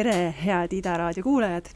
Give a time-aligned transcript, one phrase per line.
[0.00, 1.66] tere, head Ida raadio kuulajad!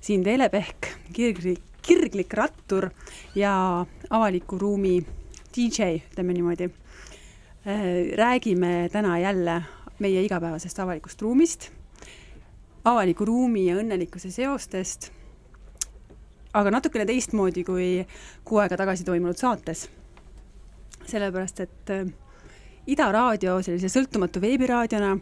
[0.00, 2.90] siin Teele Pehk, kirglik, kirglik rattur
[3.34, 3.52] ja
[4.10, 4.98] avaliku ruumi
[5.56, 6.68] DJ, ütleme niimoodi.
[8.16, 9.62] räägime täna jälle
[9.98, 11.70] meie igapäevasest avalikust ruumist,
[12.84, 15.08] avaliku ruumi ja õnnelikkuse seostest,
[16.52, 17.88] aga natukene teistmoodi kui
[18.44, 19.88] kuu aega tagasi toimunud saates.
[21.06, 21.96] sellepärast, et
[22.84, 25.14] Ida raadio sellise sõltumatu veebiraadiona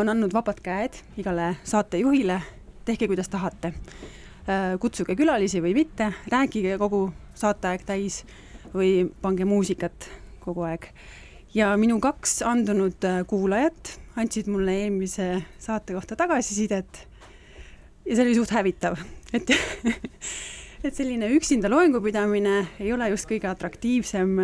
[0.00, 2.38] on andnud vabad käed igale saatejuhile,
[2.88, 3.74] tehke kuidas tahate.
[4.80, 8.22] kutsuge külalisi või mitte, rääkige kogu saateaeg täis
[8.72, 10.08] või pange muusikat
[10.40, 10.88] kogu aeg.
[11.54, 17.06] ja minu kaks andunud kuulajat andsid mulle eelmise saate kohta tagasisidet
[18.06, 18.96] ja see oli suht hävitav,
[19.32, 19.50] et
[20.84, 24.38] et selline üksinda loengu pidamine ei ole just kõige atraktiivsem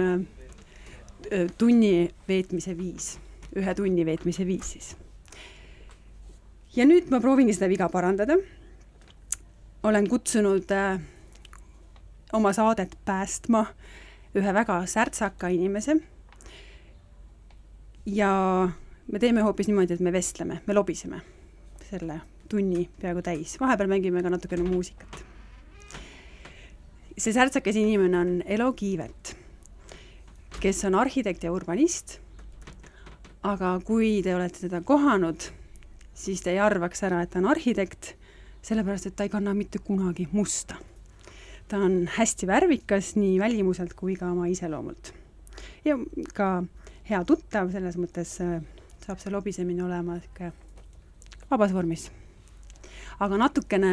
[1.59, 3.17] tunni veetmise viis,
[3.57, 4.95] ühe tunni veetmise viis siis.
[6.77, 8.37] ja nüüd ma proovingi seda viga parandada.
[9.83, 11.01] olen kutsunud äh,
[12.33, 13.67] oma saadet päästma
[14.37, 15.97] ühe väga särtsaka inimese.
[18.07, 18.69] ja
[19.13, 21.21] me teeme hoopis niimoodi, et me vestleme, me lobiseme
[21.91, 25.25] selle tunni peaaegu täis, vahepeal mängime ka natukene muusikat.
[27.19, 29.46] see särtsakas inimene on Elo Kiivet
[30.61, 32.21] kes on arhitekt ja urbanist.
[33.47, 35.45] aga kui te olete teda kohanud,
[36.15, 38.17] siis te ei arvaks ära, et ta on arhitekt,
[38.67, 40.77] sellepärast et ta ei kanna mitte kunagi musta.
[41.69, 45.13] ta on hästi värvikas nii välimuselt kui ka oma iseloomult.
[45.85, 45.99] ja
[46.35, 46.65] ka
[47.07, 48.61] hea tuttav, selles mõttes äh,
[49.07, 50.53] saab see lobisemine olema niisugune
[51.51, 52.11] vabas vormis.
[53.21, 53.93] aga natukene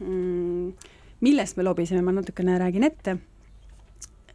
[0.00, 0.72] mm,
[1.20, 3.18] millest me lobiseme, ma natukene räägin ette.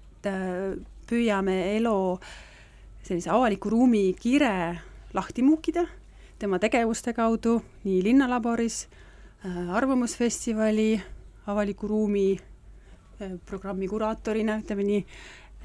[0.04, 0.78] et äh,
[1.08, 2.19] püüame Elo
[3.03, 4.80] sellise avaliku ruumi kire
[5.14, 5.86] lahti muukida
[6.40, 8.88] tema tegevuste kaudu nii Linnalaboris
[9.46, 11.02] äh,, Arvamusfestivali
[11.47, 12.34] avaliku ruumi
[13.22, 15.02] äh, programmi kuraatorina, ütleme nii,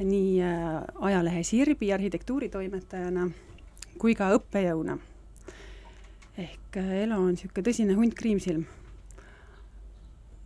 [0.06, 3.28] nii äh, ajalehe Sirbi arhitektuuritoimetajana
[3.98, 4.98] kui ka õppejõuna.
[6.38, 8.66] ehk Elo on niisugune tõsine hunt kriimsilm.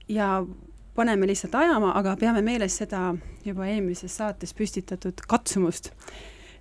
[0.09, 0.47] ja
[0.95, 3.13] paneme lihtsalt ajama, aga peame meeles seda
[3.45, 5.91] juba eelmises saates püstitatud katsumust,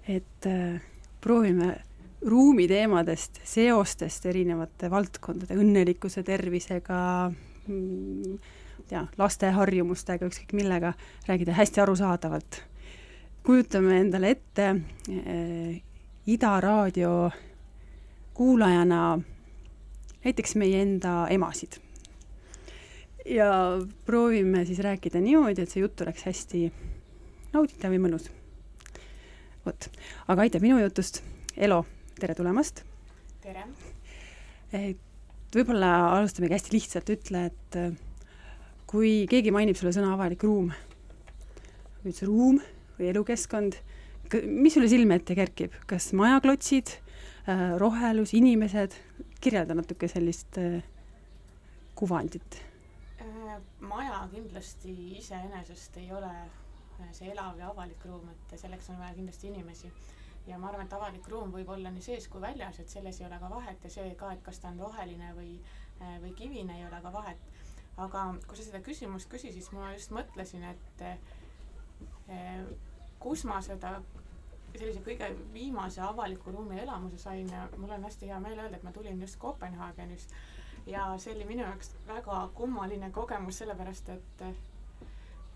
[0.08, 0.82] et äh,
[1.22, 1.76] proovime
[2.22, 7.00] ruumiteemadest, seostest erinevate valdkondade, õnnelikkuse, tervisega
[7.68, 8.38] mm,,
[8.92, 10.94] tea, laste harjumustega, ükskõik millega,
[11.28, 12.64] rääkida hästi arusaadavalt.
[13.44, 15.82] kujutame endale ette äh,
[16.28, 17.32] Ida raadio
[18.38, 19.20] kuulajana
[20.24, 21.80] näiteks meie enda emasid
[23.26, 26.66] ja proovime siis rääkida niimoodi, et see jutt oleks hästi
[27.54, 28.30] nauditav ja mõnus.
[29.66, 29.88] vot,
[30.28, 31.22] aga aitab minu jutust.
[31.58, 31.84] Elo,
[32.20, 32.84] tere tulemast!
[33.44, 33.66] tere!
[35.52, 37.92] võib-olla alustamegi hästi lihtsalt, ütle, et äh,
[38.88, 40.72] kui keegi mainib sulle sõna avalik ruum,
[42.06, 42.62] üldse ruum
[42.98, 43.76] või elukeskkond,
[44.48, 46.96] mis sulle silme ette kerkib, kas majaklotsid,
[47.52, 48.96] äh, rohelus, inimesed,
[49.44, 50.58] kirjelda natuke sellist
[51.98, 52.62] kuvandit
[53.92, 59.16] maja kindlasti iseenesest ei ole äh, see elav ja avalik ruum, et selleks on vaja
[59.18, 59.92] kindlasti inimesi.
[60.48, 63.28] ja ma arvan, et avalik ruum võib olla nii sees kui väljas, et selles ei
[63.28, 65.52] ole ka vahet ja see ka, et kas ta on roheline või,
[66.00, 67.52] äh, või kivine, ei ole ka vahet.
[68.02, 72.64] aga kui sa seda küsimust küsisid, siis ma just mõtlesin, et eh,
[73.20, 73.98] kus ma seda
[74.72, 78.88] sellise kõige viimase avaliku ruumi elamuse sain ja mul on hästi hea meel öelda, et
[78.88, 80.34] ma tulin just Kopenhaagenist
[80.86, 84.44] ja see oli minu jaoks väga kummaline kogemus, sellepärast et,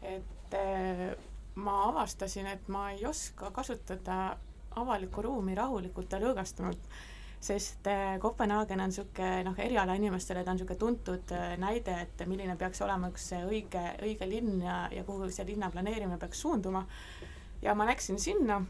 [0.01, 1.15] et äh,
[1.55, 4.37] ma avastasin, et ma ei oska kasutada
[4.75, 6.89] avalikku ruumi rahulikult ja lõõgastunult,
[7.45, 12.57] sest äh, Kopenhaagen on niisugune noh, erialainimestele ta on niisugune tuntud äh, näide, et milline
[12.59, 16.85] peaks olema üks õige, õige linn ja, ja kuhu see linna planeerimine peaks suunduma.
[17.61, 18.61] ja ma läksin sinna,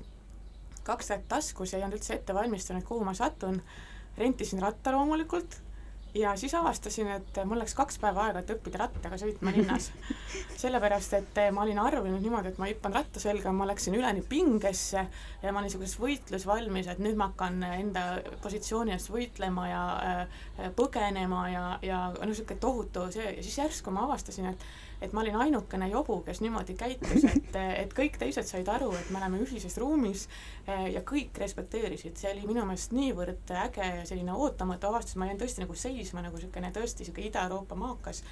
[0.84, 3.62] kaks kätt taskus ei olnud üldse ette valmistunud, kuhu ma satun,
[4.18, 5.65] rentisin ratta loomulikult
[6.16, 9.90] ja siis avastasin, et mul läks kaks päeva aega, et õppida rattaga sõitma linnas.
[10.62, 15.04] sellepärast, et ma olin arvanud niimoodi, et ma hüppan ratta selga, ma läksin üleni pingesse
[15.44, 18.06] ja ma olin niisuguses võitlusvalmis, et nüüd ma hakkan enda
[18.44, 23.94] positsiooni eest võitlema ja äh, põgenema ja, ja no niisugune tohutu see ja siis järsku
[23.94, 24.68] ma avastasin, et
[25.02, 29.12] et ma olin ainukene jobu, kes niimoodi käitus, et, et kõik teised said aru, et
[29.14, 30.28] me oleme ühises ruumis
[30.68, 35.30] eh, ja kõik respekteerisid, see oli minu meelest niivõrd äge ja selline ootamatu avastus, ma
[35.30, 38.24] jäin tõesti nagu seisma nagu niisugune tõesti niisugune Ida-Euroopa maakas.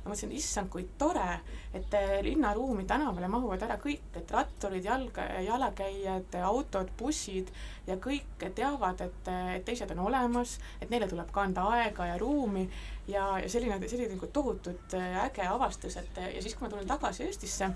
[0.00, 1.42] Ja mõtlesin, issand, kui tore,
[1.76, 7.50] et eh, linnaruumi tänavale mahuvad ära kõik, et ratturid, jalg, jalakäijad, autod, bussid
[7.86, 9.28] ja kõik teavad, et,
[9.58, 12.64] et teised on olemas, et neile tuleb ka anda aega ja ruumi
[13.10, 17.26] ja, ja selline, selline nagu tohutult äge avastus, et ja siis, kui ma tulen tagasi
[17.26, 17.70] Eestisse,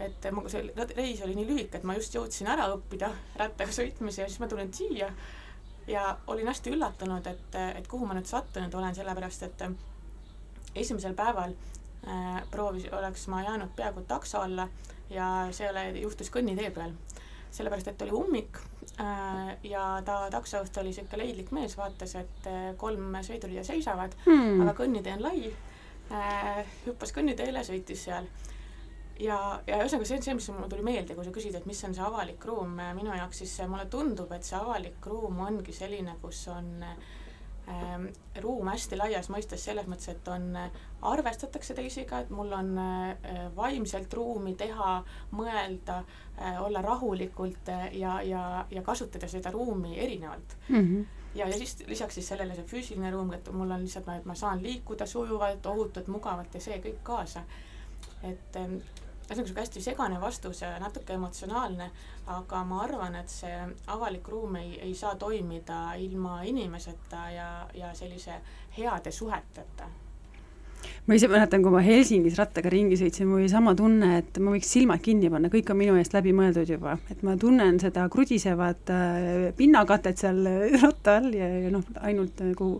[0.00, 3.10] et mu see reis oli nii lühike, et ma just jõudsin ära õppida
[3.40, 5.10] rattaga sõitmise ja siis ma tulen siia
[5.90, 9.64] ja olin hästi üllatunud, et, et kuhu ma nüüd sattunud olen, sellepärast et
[10.74, 11.54] esimesel päeval
[12.06, 14.68] äh, proovis, oleks ma jäänud peaaegu takso alla
[15.10, 16.94] ja see ole, juhtus kõnnitee peal.
[17.50, 18.69] sellepärast, et oli ummik äh,
[19.64, 24.76] ja ta taksojuht oli niisugune leidlik mees, vaatas, et äh, kolm sõidurida seisavad hmm., aga
[24.82, 25.50] kõnnitee on lai.
[26.10, 28.26] Äh,, hüppas kõnniteele, sõitis seal.
[29.20, 29.36] Ja,
[29.68, 31.94] ja ühesõnaga see on see, mis mulle tuli meelde, kui sa küsid, et mis on
[31.94, 32.78] see avalik ruum.
[32.96, 37.02] Minu jaoks, siis mulle tundub, et see avalik ruum ongi selline, kus on ähm,
[38.42, 43.46] ruum hästi laias mõistes selles mõttes, et on äh,, arvestatakse teisiga, et mul on äh,
[43.56, 45.00] vaimselt ruumi teha,
[45.36, 50.84] mõelda äh,, olla rahulikult äh, ja, ja, ja kasutada seda ruumi erinevalt mm.
[50.84, 54.24] -hmm ja, ja siis lisaks siis sellele see füüsiline ruum, et mul on lihtsalt, et
[54.26, 57.44] ma saan liikuda sujuvalt, ohutult, mugavalt ja see kõik kaasa.
[58.22, 58.56] et
[59.30, 61.90] ähm, ühesõnaga sihuke hästi segane vastus ja natuke emotsionaalne,
[62.26, 63.56] aga ma arvan, et see
[63.86, 68.40] avalik ruum ei, ei saa toimida ilma inimeseta ja, ja sellise
[68.78, 69.88] heade suheteta.
[71.06, 74.54] Ma ise mäletan, kui ma Helsingis rattaga ringi sõitsin, mul oli sama tunne, et ma
[74.54, 78.06] võiks silmad kinni panna, kõik on minu eest läbi mõeldud juba, et ma tunnen seda
[78.12, 80.40] krudisevat äh, pinnakatet seal
[80.84, 82.70] ratta all ja, ja noh, ainult nagu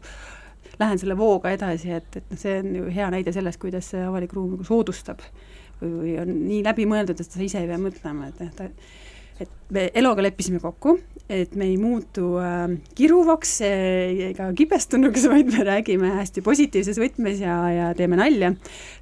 [0.80, 4.04] lähen selle vooga edasi, et, et noh, see on ju hea näide sellest, kuidas see
[4.06, 5.20] avalik ruum nagu soodustab
[5.80, 8.68] või, või on nii läbimõeldud, et sa ise ei pea mõtlema, et noh, ta
[9.40, 10.96] et me Eloga leppisime kokku,
[11.30, 17.56] et me ei muutu äh, kiruvaks ega kibestunuks, vaid me räägime hästi positiivses võtmes ja,
[17.72, 18.52] ja teeme nalja,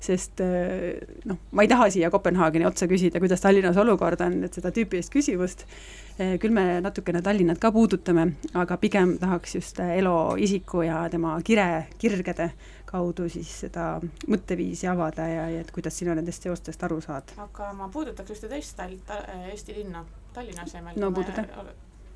[0.05, 4.59] sest äh, noh, ma ei taha siia Kopenhaageni otsa küsida, kuidas Tallinnas olukord on, et
[4.59, 10.37] seda tüüpilist küsimust äh,, küll me natukene Tallinnat ka puudutame, aga pigem tahaks just Elo
[10.39, 12.53] isiku ja tema kire, kirgede
[12.89, 13.99] kaudu siis seda
[14.29, 17.35] mõtteviisi avada ja, ja et kuidas sina nendest seostest aru saad?
[17.45, 19.21] aga ma puudutaks ühte teist tal-, ta,
[19.53, 20.05] Eesti linna
[20.39, 21.13] Tallinna asemel no,.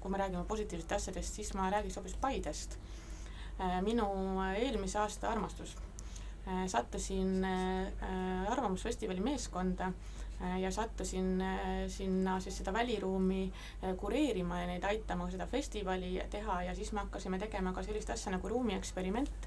[0.02, 2.74] kui me, räägime positiivsetest asjadest, siis ma räägiks hoopis Paidest.
[3.60, 4.06] Äh, minu
[4.56, 5.76] eelmise aasta armastus.
[6.46, 9.92] Äh, sattusin äh, Arvamusfestivali meeskonda
[10.58, 11.38] ja sattusin
[11.88, 13.52] sinna siis seda väliruumi
[13.96, 18.32] kureerima ja neid aitama seda festivali teha ja siis me hakkasime tegema ka sellist asja
[18.34, 19.46] nagu ruumieksperiment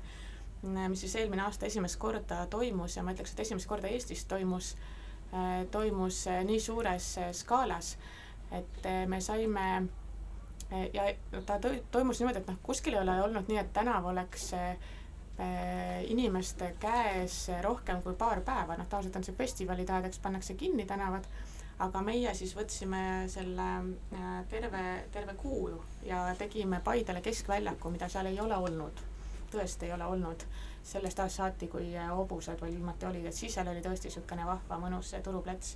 [0.65, 4.73] mis siis eelmine aasta esimest korda toimus ja ma ütleks, et esimest korda Eestis toimus,
[5.33, 7.95] äh, toimus äh, nii suures skaalas,
[8.51, 9.87] et me saime
[10.93, 11.07] ja
[11.45, 11.57] ta
[11.91, 14.51] toimus niimoodi, et noh, kuskil ei ole olnud nii, et tänav oleks
[16.07, 21.27] inimeste käes rohkem kui paar päeva, noh tavaliselt on see festivalide aegadeks pannakse kinni tänavad,
[21.83, 23.01] aga meie siis võtsime
[23.33, 23.67] selle
[24.49, 29.03] terve, terve kuu ja tegime Paidele keskväljaku, mida seal ei ole olnud
[29.55, 30.45] tõesti ei ole olnud
[30.85, 34.77] sellest ajast saati, kui hobused veel viimati olid, et siis seal oli tõesti niisugune vahva
[34.81, 35.75] mõnus turuplats.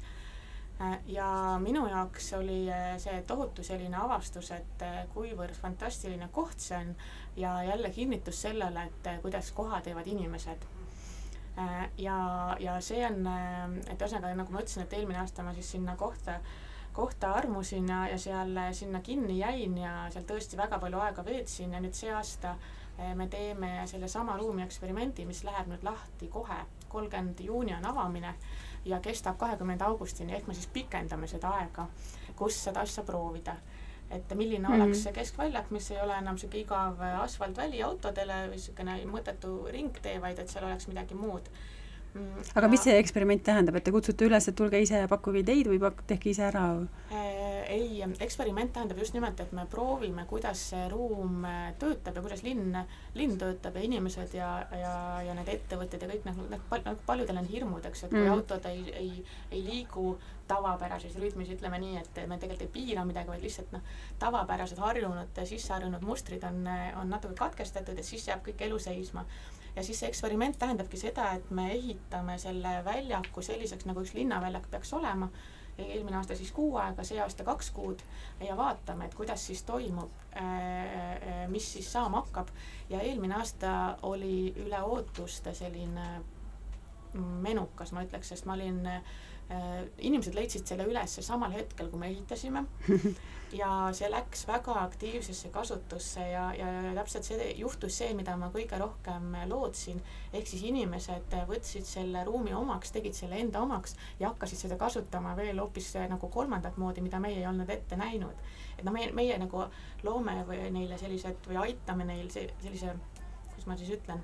[1.12, 1.30] ja
[1.60, 2.60] minu jaoks oli
[2.98, 6.96] see tohutu selline avastus, et kuivõrd fantastiline koht see on
[7.36, 10.66] ja jälle kinnitus sellele, et kuidas koha teevad inimesed
[11.98, 12.18] ja,
[12.60, 16.40] ja see on, et ühesõnaga, nagu ma ütlesin, et eelmine aasta ma siis sinna kohta,
[16.94, 21.74] kohta armusin ja, ja seal sinna kinni jäin ja seal tõesti väga palju aega veetsin
[21.74, 22.79] ja nüüd see aasta äh,
[23.16, 26.58] me teeme sellesama ruumi eksperimendi, mis läheb nüüd lahti kohe,
[26.90, 28.34] kolmkümmend juuni on avamine
[28.86, 31.88] ja kestab kahekümnenda augustini, ehk me siis pikendame seda aega,
[32.36, 33.56] kus seda asja proovida.
[34.10, 34.82] et milline mm -hmm.
[34.82, 40.22] oleks see keskväljak, mis ei ole enam niisugune igav asfaltväli autodele või niisugune mõttetu ringtee,
[40.22, 41.50] vaid et seal oleks midagi muud.
[42.16, 42.72] Aga ja...
[42.72, 45.82] mis see eksperiment tähendab, et te kutsute üles, et tulge ise ja pakkuge ideid või
[45.84, 46.66] pak-, tehke ise ära
[47.14, 47.50] äh,?
[47.70, 52.42] ei, eksperiment tähendab just nimelt, et me proovime, kuidas see ruum äh, töötab ja kuidas
[52.46, 52.74] linn,
[53.18, 54.94] linn töötab ja inimesed ja, ja,
[55.28, 58.24] ja need ettevõtted ja kõik noh, noh pal-, noh paljudel on hirmud, eks, et kui
[58.24, 58.34] mm.
[58.34, 60.16] autod ei, ei, ei liigu
[60.50, 63.86] tavapärases rütmis, ütleme nii, et me tegelikult ei piira midagi, vaid lihtsalt noh,
[64.22, 66.64] tavapärased harjunud, sisse harjunud mustrid on,
[66.98, 69.28] on natuke katkestatud ja siis jääb kõik elu seisma
[69.80, 74.68] ja siis see eksperiment tähendabki seda, et me ehitame selle väljaku selliseks, nagu üks linnaväljak
[74.72, 75.32] peaks olema
[75.80, 78.02] eelmine aasta siis kuu aega, see aasta kaks kuud
[78.44, 82.52] ja vaatame, et kuidas siis toimub, äh, äh, mis siis saama hakkab.
[82.90, 86.10] ja eelmine aasta oli üle ootuste selline
[87.42, 89.02] menukas, ma ütleks, sest ma olin äh,
[89.98, 92.62] inimesed leidsid selle üles samal hetkel, kui me ehitasime
[93.62, 98.78] ja see läks väga aktiivsesse kasutusse ja, ja täpselt see juhtus see, mida ma kõige
[98.78, 100.02] rohkem lootsin,
[100.34, 105.34] ehk siis inimesed võtsid selle ruumi omaks, tegid selle enda omaks ja hakkasid seda kasutama
[105.40, 108.50] veel hoopis nagu kolmandat moodi, mida meie ei olnud ette näinud.
[108.78, 109.66] et noh, meie, meie nagu
[110.04, 112.94] loome või neile sellised või aitame neil see, sellise,
[113.50, 114.22] kuidas ma siis ütlen,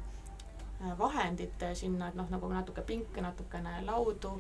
[1.00, 4.36] vahendid sinna, et noh, nagu natuke pinke, natukene laudu.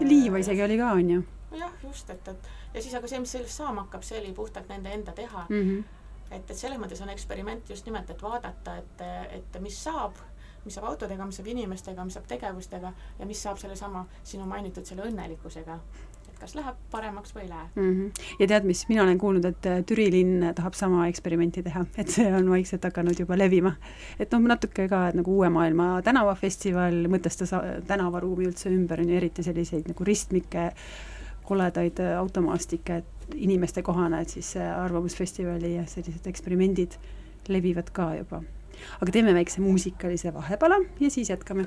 [0.00, 1.22] Liiva isegi oli ka, on ju?
[1.58, 4.68] jah, just, et, et ja siis aga see, mis sellest saama hakkab, see oli puhtalt
[4.68, 5.62] nende enda teha mm.
[5.62, 5.84] -hmm.
[6.30, 9.06] et, et selles mõttes on eksperiment just nimelt, et vaadata, et,
[9.38, 10.20] et mis saab,
[10.64, 14.84] mis saab autodega, mis saab inimestega, mis saab tegevustega ja mis saab sellesama sinu mainitud
[14.84, 15.78] selle õnnelikkusega
[16.40, 17.90] kas läheb paremaks või ei lähe mm.
[17.90, 18.24] -hmm.
[18.40, 22.10] ja tead, mis, mina olen kuulnud, et äh, Türi linn tahab sama eksperimenti teha, et
[22.14, 23.74] see on vaikselt hakanud juba levima.
[24.18, 29.10] et noh, natuke ka, et nagu Uue Maailma tänavafestival mõtestas äh, tänavaruumi üldse ümber, on
[29.10, 30.70] ju, eriti selliseid nagu ristmikke,
[31.48, 36.96] koledaid äh, automaastikke, et inimeste kohane, et siis Arvamusfestivali ja sellised eksperimendid
[37.48, 38.42] levivad ka juba.
[39.00, 41.64] aga teeme väikse muusikalise vahepala ja siis jätkame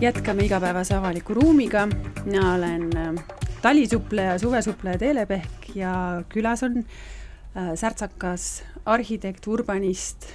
[0.00, 1.88] jätkame igapäevase avaliku ruumiga.
[2.24, 3.14] mina olen äh,
[3.62, 6.86] talisuppleja, suvesupleja Teele Pehk ja külas on äh,
[7.74, 10.26] särtsakas arhitekt, urbanist,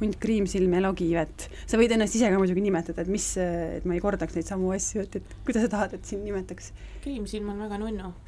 [0.00, 1.50] hunt Kriimsilm Elo Kiivet.
[1.66, 4.74] sa võid ennast ise ka muidugi nimetada, et mis, et ma ei kordaks neid samu
[4.74, 6.72] asju, et, et kuidas sa tahad, et sind nimetaks?
[7.06, 8.10] Kriimsilm on väga nunnu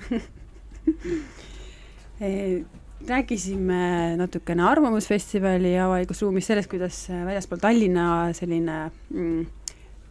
[3.06, 9.46] rääkisime natukene Arvamusfestivali avalikus ruumis sellest, kuidas väljaspool Tallinna selline mm,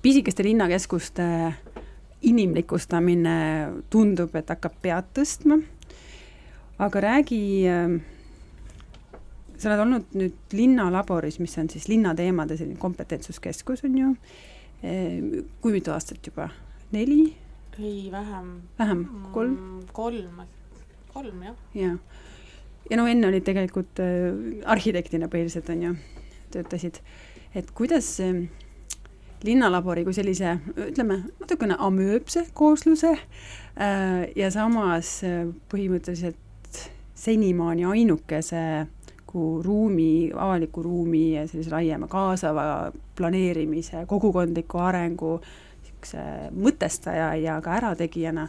[0.06, 1.24] pisikeste linnakeskuste
[2.30, 3.38] inimlikustamine
[3.90, 5.58] tundub, et hakkab pead tõstma.
[6.78, 7.40] aga räägi,
[7.72, 7.96] ähm,
[9.58, 14.10] sa oled olnud nüüd linnalaboris, mis on siis linnateemade selline kompetentsuskeskus, on ju.
[14.84, 15.32] Ehm,
[15.62, 16.50] kui mitu aastat juba?
[16.92, 17.34] neli?
[17.80, 18.62] ei, vähem.
[18.80, 19.56] vähem, kolm?
[19.56, 20.44] Mm, kolm,
[21.14, 21.56] kolm jah.
[21.74, 21.98] jaa.
[22.90, 25.96] ja no enne olid tegelikult äh, arhitektina põhiliselt, on ju,
[26.52, 27.02] töötasid.
[27.56, 28.46] et kuidas äh,
[29.46, 36.82] linnalabori kui sellise, ütleme, natukene amööbse koosluse äh, ja samas äh, põhimõtteliselt
[37.16, 38.62] senimaani ainukese
[39.26, 46.24] kui ruumi, avaliku ruumi ja sellise laiema kaasava planeerimise, kogukondliku arengu niisuguse
[46.56, 48.48] mõtestaja ja ka ärategijana,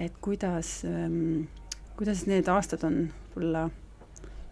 [0.00, 1.46] et kuidas ähm,,
[1.96, 3.68] kuidas need aastad on võib-olla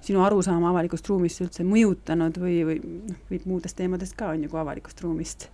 [0.05, 4.51] sinu arusaama avalikust ruumist üldse mõjutanud või, või noh, võib muudest teemadest ka, on ju,
[4.53, 5.49] kui avalikust ruumist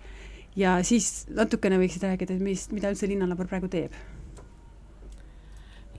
[0.56, 3.94] ja siis natukene võiksid rääkida, et mis, mida üldse Linnalabor praegu teeb?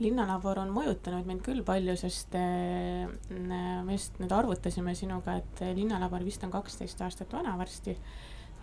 [0.02, 6.26] linnalabor on mõjutanud mind küll palju, sest äh, me just nüüd arvutasime sinuga, et linnalabor
[6.26, 7.98] vist on kaksteist aastat vana varsti.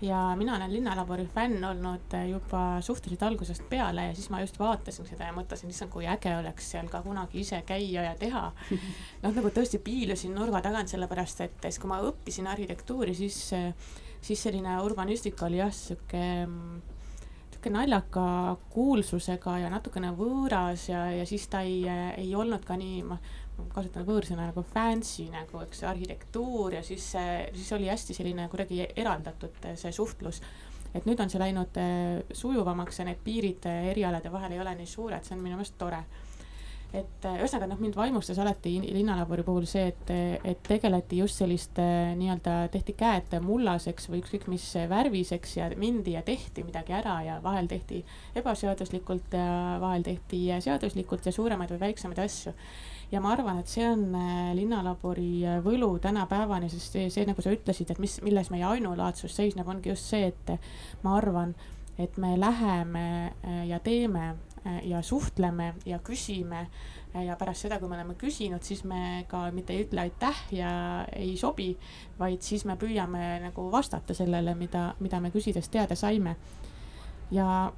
[0.01, 5.07] ja mina olen Linnalabori fänn olnud juba suhteliselt algusest peale ja siis ma just vaatasin
[5.07, 8.45] seda ja mõtlesin, issand, kui äge oleks seal ka kunagi ise käia ja teha.
[9.23, 13.75] noh, nagu tõesti piilusin nurga tagant, sellepärast et siis, kui ma õppisin arhitektuuri, siis äh,
[14.21, 16.23] siis selline urbanistika oli jah, sihuke,
[17.51, 18.25] sihuke naljaka
[18.73, 21.83] kuulsusega ja natukene võõras ja, ja siis ta ei,
[22.17, 23.19] ei olnud ka nii, ma
[23.75, 27.11] kasutan võõrsõna nagu fancy nagu, eks arhitektuur ja siis,
[27.55, 30.43] siis oli hästi selline kuidagi eraldatud see suhtlus.
[30.95, 31.77] Et nüüd on see läinud
[32.33, 36.01] sujuvamaks ja need piirid erialade vahel ei ole nii suured, see on minu meelest tore
[36.97, 40.13] et äh, ühesõnaga noh, mind vaimustas alati linnalabori puhul see, et,
[40.49, 41.85] et tegeleti just selliste
[42.17, 47.37] nii-öelda tehti käed mullaseks või ükskõik mis värviseks ja mindi ja tehti midagi ära ja
[47.45, 48.01] vahel tehti
[48.41, 52.57] ebaseaduslikult ja vahel tehti seaduslikult ja suuremaid või väiksemaid asju.
[53.13, 54.09] ja ma arvan, et see on
[54.57, 59.69] linnalabori võlu tänapäevani, sest see, see nagu sa ütlesid, et mis, milles meie ainulaadsus seisneb,
[59.69, 60.57] ongi just see, et
[61.05, 61.53] ma arvan,
[61.99, 63.09] et me läheme
[63.69, 64.37] ja teeme
[64.85, 69.49] ja suhtleme ja küsime äh, ja pärast seda, kui me oleme küsinud, siis me ka
[69.55, 70.71] mitte ei ütle aitäh ja
[71.17, 71.71] ei sobi,
[72.19, 76.37] vaid siis me püüame nagu vastata sellele, mida, mida me küsides teada saime.
[77.31, 77.73] ja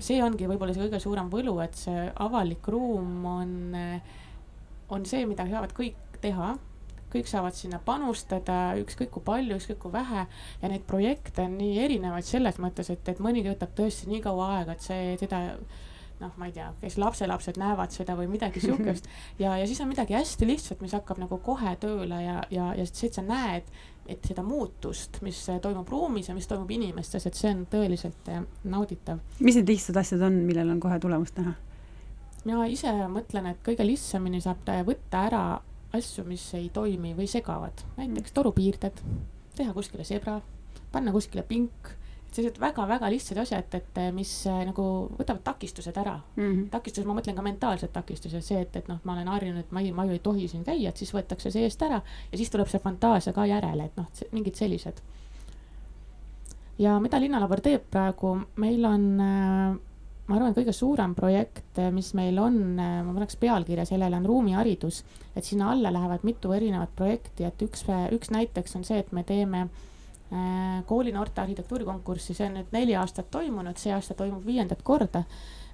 [0.00, 4.16] see ongi võib-olla see kõige suurem võlu, et see avalik ruum on, äh,
[4.88, 6.56] on see, mida saavad kõik teha
[7.08, 10.26] kõik saavad sinna panustada, ükskõik kui palju, ükskõik kui vähe
[10.60, 14.50] ja neid projekte on nii erinevaid selles mõttes, et, et mõnigi võtab tõesti nii kaua
[14.58, 15.40] aega, et see, seda
[16.20, 19.06] noh, ma ei tea, kes lapselapsed näevad seda või midagi sihukest
[19.42, 22.86] ja, ja siis on midagi hästi lihtsat, mis hakkab nagu kohe tööle ja, ja, ja
[22.88, 23.70] see, et sa näed,
[24.08, 28.42] et seda muutust, mis toimub ruumis ja mis toimub inimestes, et see on tõeliselt eh,
[28.64, 29.22] nauditav.
[29.38, 31.54] mis need lihtsad asjad on, millel on kohe tulemust näha?
[32.48, 35.42] mina ise mõtlen, et kõige lihtsamini saab võtta ära
[35.96, 39.00] asju, mis ei toimi või segavad, näiteks torupiirded,
[39.56, 40.38] teha kuskile zebra,
[40.92, 41.97] panna kuskile pink
[42.32, 44.84] sellised väga-väga lihtsad asjad, et mis äh, nagu
[45.16, 46.42] võtavad takistused ära mm.
[46.42, 46.68] -hmm.
[46.70, 49.80] takistus, ma mõtlen ka mentaalsed takistused, see, et, et noh, ma olen harjunud, et ma
[49.80, 52.50] ei, ma ju ei tohi siin käia, et siis võetakse see eest ära ja siis
[52.50, 55.00] tuleb see fantaasia ka järele, et noh, mingid sellised.
[56.78, 59.78] ja mida Linnalabor teeb praegu, meil on äh,
[60.28, 65.04] ma arvan, kõige suurem projekt, mis meil on, äh, ma paneks pealkirja sellele, on ruumiharidus.
[65.34, 69.24] et sinna alla lähevad mitu erinevat projekti, et üks, üks näiteks on see, et me
[69.24, 69.87] teeme äh, Äh,
[70.86, 75.22] koolinoorte arhitektuurikonkurssi, see on nüüd neli aastat toimunud, see aasta toimub viiendat korda.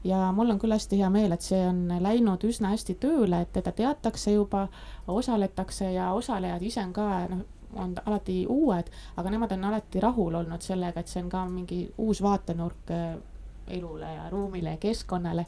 [0.05, 3.53] ja mul on küll hästi hea meel, et see on läinud üsna hästi tööle, et
[3.53, 4.69] teda teatakse juba,
[5.09, 10.35] osaletakse ja osalejad ise on ka noh, on alati uued, aga nemad on alati rahul
[10.35, 13.17] olnud sellega, et see on ka mingi uus vaatenurk äh,
[13.69, 15.47] elule ja ruumile ja keskkonnale.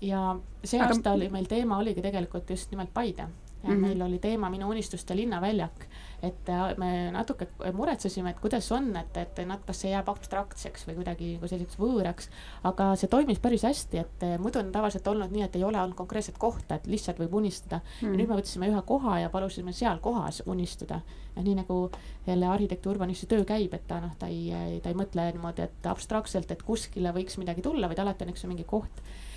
[0.00, 0.88] ja see aga...
[0.88, 3.80] aasta oli meil teema oligi tegelikult just nimelt Paide ja mm -hmm.
[3.80, 5.86] meil oli teema Minu unistuste linnaväljak
[6.22, 10.86] et äh, me natuke muretsesime, et kuidas on, et, et nad, kas see jääb abstraktseks
[10.88, 12.30] või kuidagi nagu selliseks võõraks.
[12.68, 15.80] aga see toimis päris hästi, et äh, muidu on tavaliselt olnud nii, et ei ole
[15.80, 18.12] olnud konkreetset kohta, et lihtsalt võib unistada mm..
[18.12, 21.00] ja nüüd me võtsime ühe koha ja palusime seal kohas unistada.
[21.36, 21.80] ja nii nagu
[22.26, 25.90] jälle arhitekti urbanisti töö käib, et ta noh, ta ei, ta ei mõtle niimoodi, et
[25.90, 29.31] abstraktselt, et kuskile võiks midagi tulla, vaid alati on üks mingi koht Äh,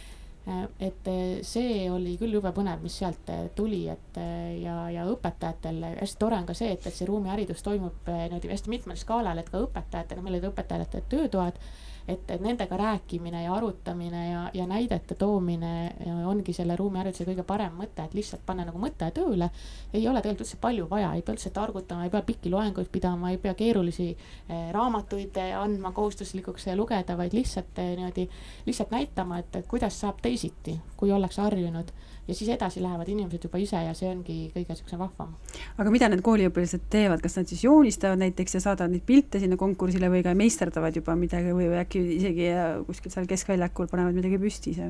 [0.79, 4.19] et äh, see oli küll jube põnev, mis sealt äh, tuli, et
[4.61, 8.71] ja, ja õpetajatel hästi tore on ka see, et, et see ruumiharidus toimub niimoodi hästi
[8.71, 11.59] mitmel skaalal, et ka õpetajatel, meil olid õpetajate töötoad
[12.07, 17.73] et, et nendega rääkimine ja arutamine ja, ja näidete toomine ongi selle ruumihariduse kõige parem
[17.79, 19.49] mõte, et lihtsalt panna nagu mõte tööle.
[19.93, 23.31] ei ole tegelikult üldse palju vaja, ei pea üldse targutama, ei pea pikki loenguid pidama,
[23.31, 28.27] ei pea keerulisi eh, raamatuid eh, andma kohustuslikuks lugeda, vaid lihtsalt eh, niimoodi,
[28.65, 31.91] lihtsalt näitama, et, kuidas saab teisiti, kui ollakse harjunud
[32.27, 35.35] ja siis edasi lähevad inimesed juba ise ja see ongi kõige siuksem vahvam.
[35.77, 39.57] aga mida need kooliõpilased teevad, kas nad siis joonistavad näiteks ja saadavad neid pilte sinna
[39.61, 44.17] konkursile või ka meisterdavad juba midagi või, või äkki isegi äh, kuskil seal keskväljakul panevad
[44.17, 44.89] midagi püsti ise?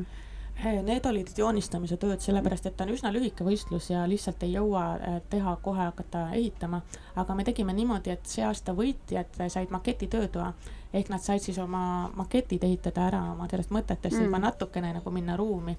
[0.55, 4.55] Äh, need olid joonistamise tööd, sellepärast et ta on üsna lühike võistlus ja lihtsalt ei
[4.55, 6.81] jõua äh, teha, kohe hakata ehitama.
[7.15, 10.53] aga me tegime niimoodi, et see aasta võitjad said maketi töötoa
[10.95, 14.27] ehk nad said siis oma maketid ehitada ära oma sellest mõtetest mm.
[14.29, 15.75] juba natukene nagu minna ruumi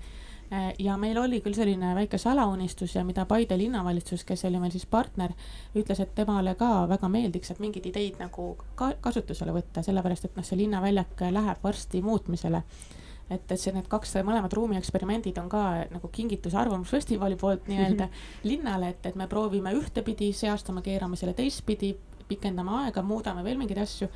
[0.52, 4.70] Äh, ja meil oli küll selline väike salaunistus ja mida Paide linnavalitsus, kes oli meil
[4.70, 5.32] siis partner,
[5.74, 10.38] ütles, et temale ka väga meeldiks, et mingeid ideid nagu ka kasutusele võtta, sellepärast et
[10.38, 12.62] noh, see linnaväljak läheb varsti muutmisele
[13.26, 18.06] et, et see, need kaks mõlemad ruumieksperimendid on ka nagu kingitus Arvamusfestivali poolt nii-öelda
[18.50, 21.90] linnale, et, et me proovime ühtepidi, see aasta me keerame selle teistpidi,
[22.28, 24.08] pikendame aega, muudame veel mingeid asju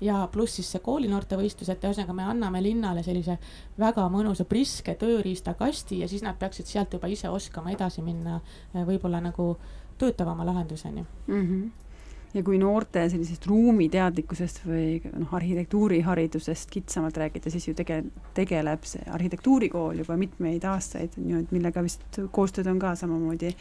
[0.00, 3.38] ja pluss siis see koolinoortevõistlus, et ühesõnaga me anname linnale sellise
[3.78, 8.84] väga mõnusa priske tööriistakasti ja siis nad peaksid sealt juba ise oskama edasi minna eh,
[8.86, 9.56] võib-olla nagu
[9.98, 11.44] töötavama lahenduseni mm.
[11.44, 11.87] -hmm
[12.34, 18.02] ja kui noorte sellisest ruumiteadlikkusest või noh, arhitektuuriharidusest kitsamalt rääkida, siis ju tege-,
[18.36, 23.54] tegeleb see arhitektuurikool juba mitmeid aastaid, niimoodi, millega vist koostööd on ka samamoodi.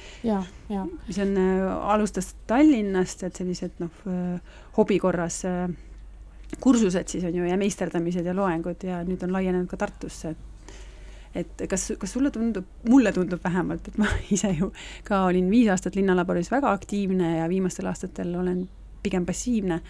[1.08, 4.03] mis on äh,, alustas Tallinnast, et sellised noh,
[4.77, 5.67] hobi korras äh,
[6.60, 10.47] kursused siis on ju ja meisterdamised ja loengud ja nüüd on laienenud ka Tartusse, et
[11.36, 14.72] et kas, kas sulle tundub, mulle tundub vähemalt, et ma ise ju
[15.08, 18.68] ka olin viis aastat Linnalaboris väga aktiivne ja viimastel aastatel olen
[19.04, 19.82] pigem passiivne.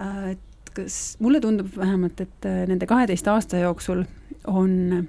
[0.00, 4.04] Äh, et kas, mulle tundub vähemalt, et äh, nende kaheteist aasta jooksul
[4.46, 5.08] on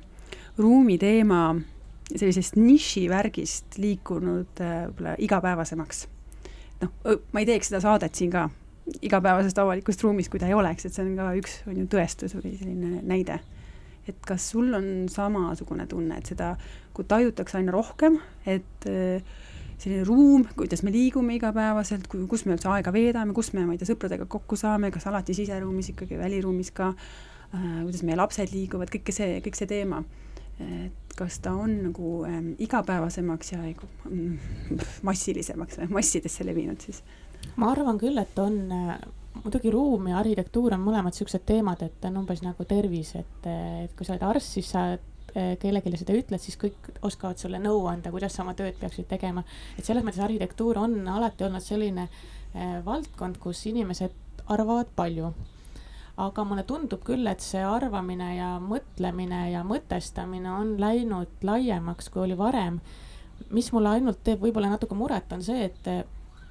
[0.57, 1.55] ruumi teema
[2.11, 6.07] sellisest nišivärgist liikunud äh, võib-olla igapäevasemaks.
[6.81, 6.91] noh,
[7.31, 8.49] ma ei teeks seda saadet siin ka
[9.01, 12.35] igapäevasest avalikust ruumist, kui ta ei oleks, et see on ka üks, on ju, tõestus
[12.35, 13.39] või selline näide.
[14.09, 16.55] Et kas sul on samasugune tunne, et seda,
[16.95, 18.17] kui tajutakse aina rohkem,
[18.49, 19.21] et äh,
[19.81, 23.81] selline ruum, kuidas me liigume igapäevaselt, kus me üldse aega veedame, kus me, ma ei
[23.81, 28.91] tea, sõpradega kokku saame, kas alati siseruumis ikkagi, väliruumis ka äh,, kuidas meie lapsed liiguvad,
[28.93, 30.03] kõik see, kõik see teema.
[30.61, 34.51] et kas ta on nagu äh, igapäevasemaks ja äh,
[35.07, 37.01] massilisemaks või massidesse levinud siis?
[37.57, 38.99] ma arvan küll, et on äh,
[39.39, 43.95] muidugi ruum ja arhitektuur on mõlemad siuksed teemad, et on umbes nagu tervis, et, et
[43.97, 47.85] kui sa oled arst, siis sa äh, kellelegi seda ütled, siis kõik oskavad sulle nõu
[47.91, 49.43] anda, kuidas sa oma tööd peaksid tegema.
[49.77, 55.33] et selles mõttes arhitektuur on alati olnud selline äh, valdkond, kus inimesed arvavad palju.
[56.21, 62.27] aga mulle tundub küll, et see arvamine ja mõtlemine ja mõtestamine on läinud laiemaks, kui
[62.27, 62.81] oli varem.
[63.49, 65.87] mis mulle ainult teeb võib-olla natuke muret, on see, et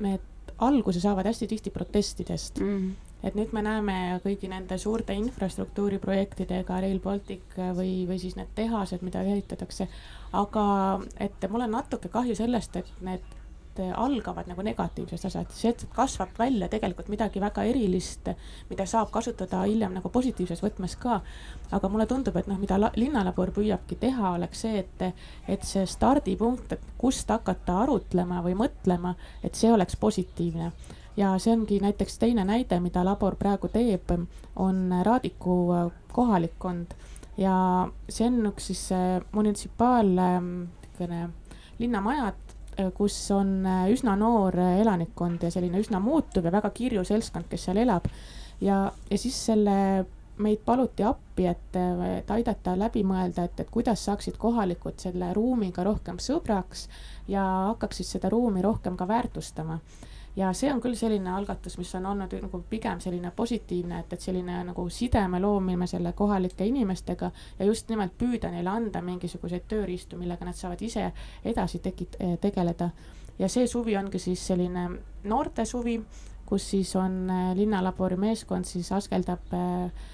[0.01, 0.30] need
[0.61, 2.77] alguse saavad hästi tihti protestidest mm.
[2.77, 3.27] -hmm.
[3.27, 9.03] et nüüd me näeme kõigi nende suurte infrastruktuuriprojektidega, Rail Baltic või, või siis need tehased,
[9.03, 9.89] mida ehitatakse.
[10.33, 10.65] aga
[11.21, 13.40] et mul on natuke kahju sellest, et need
[13.79, 18.29] algavad nagu negatiivsest asjast, see kasvab välja tegelikult midagi väga erilist,
[18.71, 21.21] mida saab kasutada hiljem nagu positiivses võtmes ka.
[21.71, 25.15] aga mulle tundub, et noh, mida linnalabor püüabki teha, oleks see, et,
[25.49, 30.73] et see stardipunkt, et kust hakata arutlema või mõtlema, et see oleks positiivne.
[31.17, 34.11] Ja see ongi näiteks teine näide, mida labor praegu teeb,
[34.57, 36.95] on Raadiku kohalikkond.
[37.37, 38.89] Ja see on üks siis
[39.33, 41.29] munitsipaal niisugune
[41.79, 42.60] linnamajad, Äh,
[42.97, 47.49] kus on äh, üsna noor äh, elanikkond ja selline üsna muutuv ja väga kirju seltskond,
[47.51, 48.09] kes seal elab.
[48.61, 50.05] ja, ja siis selle,
[50.41, 51.77] meid paluti appi, et,
[52.17, 56.87] et aidata läbi mõelda, et, et kuidas saaksid kohalikud selle ruumiga rohkem sõbraks
[57.29, 59.81] ja hakkaksid seda ruumi rohkem ka väärtustama
[60.37, 64.23] ja see on küll selline algatus, mis on olnud nagu pigem selline positiivne, et, et
[64.23, 70.19] selline nagu sideme loomine selle kohalike inimestega ja just nimelt püüda neile anda mingisuguseid tööriistu,
[70.21, 71.11] millega nad saavad ise
[71.45, 72.91] edasi tekit-, tegeleda.
[73.39, 74.89] ja see suvi ongi siis selline
[75.25, 75.99] noorte suvi,
[76.47, 80.09] kus siis on äh, linnalabori meeskond siis askeldab äh,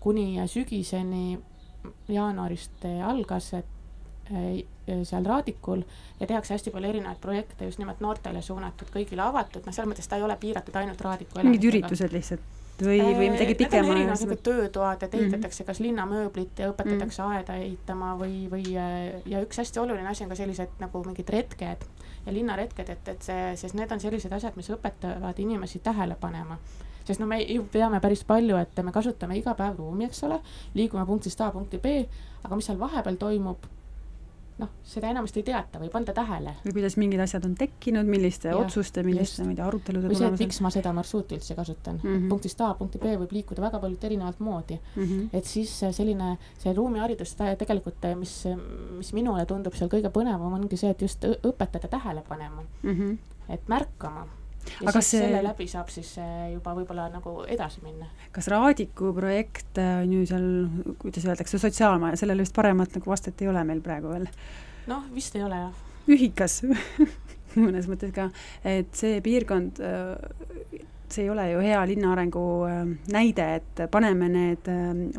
[0.00, 1.38] kuni sügiseni,
[2.08, 3.77] jaanuarist algas, et
[4.28, 5.82] seal Raadikul
[6.20, 10.08] ja tehakse hästi palju erinevaid projekte just nimelt noortele suunatud, kõigile avatud, noh, selles mõttes
[10.08, 14.34] ta ei ole piiratud ainult Raadiku mingid üritused lihtsalt või, või midagi pikema jooksul?
[14.42, 15.66] töötoad, et ehitatakse mm -hmm.
[15.66, 17.36] kas linnamööblit ja õpetatakse mm -hmm.
[17.36, 18.72] aeda ehitama või, või
[19.26, 21.86] ja üks hästi oluline asi on ka sellised nagu mingid retked
[22.26, 26.58] ja linnaretked, et, et see, sest need on sellised asjad, mis õpetavad inimesi tähele panema
[27.04, 30.40] sest no me ju teame päris palju, et me kasutame iga päev ruumi, eks ole,
[30.74, 32.04] liigume punktist A punkti B,
[32.44, 33.64] aga mis seal vahepeal toimub,
[34.58, 36.54] noh, seda enamasti ei teata, võib anda tähele.
[36.64, 40.18] või kuidas mingid asjad on tekkinud, milliste ja, otsuste, milliste, ma ei tea, arutelude või
[40.18, 42.08] see, et miks ma seda marsruuti üldse kasutan mm.
[42.08, 42.28] -hmm.
[42.32, 45.04] punktist A punkti B võib liikuda väga paljult erinevat moodi mm.
[45.04, 45.28] -hmm.
[45.32, 48.34] et siis selline, see ruumiharidus tegelikult, mis,
[48.96, 52.94] mis minule tundub seal kõige põnevam, ongi see, et just õpetada tähele panema mm.
[52.94, 53.16] -hmm.
[53.48, 54.26] et märkama
[54.80, 55.22] ja aga siis see...
[55.26, 56.14] selle läbi saab siis
[56.52, 58.08] juba võib-olla nagu edasi minna.
[58.34, 60.48] kas Raadiku projekt äh, on ju seal,
[61.02, 64.28] kuidas öeldakse, sotsiaalmaja, sellele vist paremat nagu vastet ei ole meil praegu veel?
[64.90, 65.86] noh, vist ei ole jah.
[66.08, 66.60] ühikas
[67.64, 68.28] mõnes mõttes ka,
[68.66, 72.82] et see piirkond äh, see ei ole ju hea linnaarengu äh,
[73.14, 74.68] näide, et paneme need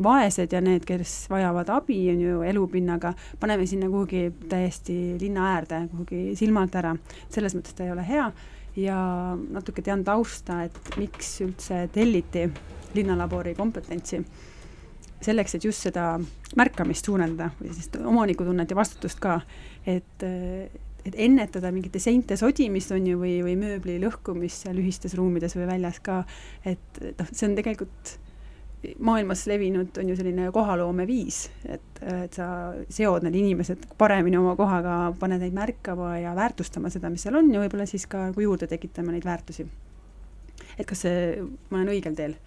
[0.06, 5.84] vaesed ja need, kes vajavad abi, on ju, elupinnaga, paneme sinna kuhugi täiesti linna äärde,
[5.92, 6.96] kuhugi silmalt ära.
[7.30, 8.30] selles mõttes ta ei ole hea
[8.76, 9.00] ja
[9.50, 12.48] natuke tean tausta, et miks üldse telliti
[12.96, 14.24] linnalabori kompetentsi.
[15.22, 16.14] selleks, et just seda
[16.56, 19.42] märkamist suurendada või siis omanikutunnet ja vastutust ka,
[19.84, 25.58] et, et ennetada mingite seinte sodimist, on ju, või, või mööbli lõhkumist seal ühistes ruumides
[25.58, 26.22] või väljas ka,
[26.64, 28.16] et noh, see on tegelikult
[29.00, 32.48] maailmas levinud on ju selline kohaloome viis, et, et sa
[32.90, 37.52] seod need inimesed paremini oma kohaga, paned neid märkama ja väärtustama seda, mis seal on
[37.54, 39.68] ja võib-olla siis ka nagu juurde tekitama neid väärtusi.
[40.78, 42.38] et kas see, ma olen õigel teel?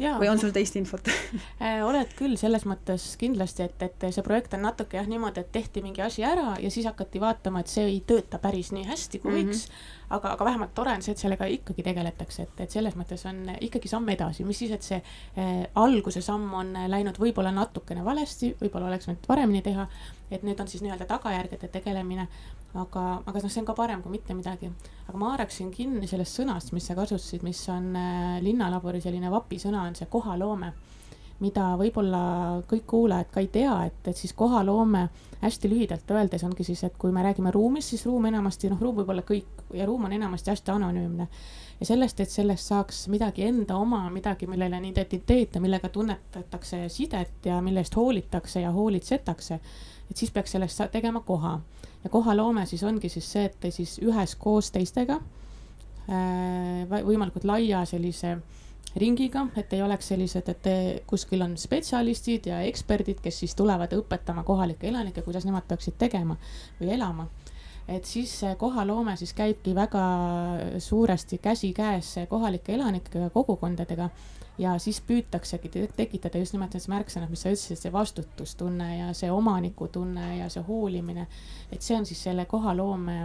[0.00, 1.08] Jaa, või on sul teist infot?
[1.62, 5.52] Äh, oled küll, selles mõttes kindlasti, et, et see projekt on natuke jah niimoodi, et
[5.54, 9.20] tehti mingi asi ära ja siis hakati vaatama, et see ei tööta päris nii hästi,
[9.22, 9.52] kui mm -hmm.
[9.52, 13.22] võiks aga, aga vähemalt tore on see, et sellega ikkagi tegeletakse, et, et selles mõttes
[13.28, 18.04] on ikkagi samm edasi, mis siis, et see äh, alguse samm on läinud võib-olla natukene
[18.04, 19.86] valesti, võib-olla oleks võinud paremini teha,
[20.30, 22.28] et nüüd on siis nii-öelda tagajärgede tegelemine,
[22.74, 24.70] aga, aga noh, see on ka parem kui mitte midagi.
[25.08, 29.86] aga ma haaraksin kinni sellest sõnast, mis sa kasutasid, mis on äh, linnalabori selline vapisõna,
[29.88, 30.72] on see kohaloome
[31.42, 32.22] mida võib-olla
[32.70, 35.06] kõik kuulajad ka ei tea, et, et siis kohaloome
[35.42, 39.00] hästi lühidalt öeldes ongi siis, et kui me räägime ruumist, siis ruum enamasti, noh, ruum
[39.00, 41.26] võib olla kõik ja ruum on enamasti hästi anonüümne.
[41.80, 46.84] ja sellest, et sellest saaks midagi enda oma, midagi, millel on identiteet ja millega tunnetatakse
[46.88, 49.60] sidet ja mille eest hoolitakse ja hoolitsetakse,
[50.10, 51.58] et siis peaks sellest tegema koha.
[52.04, 55.20] Ja kohaloome siis ongi siis see, et siis üheskoos teistega
[56.08, 58.36] äh, võimalikult laia sellise
[58.96, 60.66] ringiga, et ei oleks sellised, et
[61.08, 66.36] kuskil on spetsialistid ja eksperdid, kes siis tulevad õpetama kohalikke elanikke, kuidas nemad peaksid tegema
[66.80, 67.28] või elama.
[67.88, 70.04] Et siis kohaloome siis käibki väga
[70.78, 74.10] suuresti käsikäes kohalike elanikega, kogukondadega
[74.58, 79.30] ja siis püütaksegi tekitada just nimelt need märksõnad, mis sa ütlesid, see vastutustunne ja see
[79.32, 81.26] omanikutunne ja see hoolimine.
[81.72, 83.16] et see on siis selle kohaloome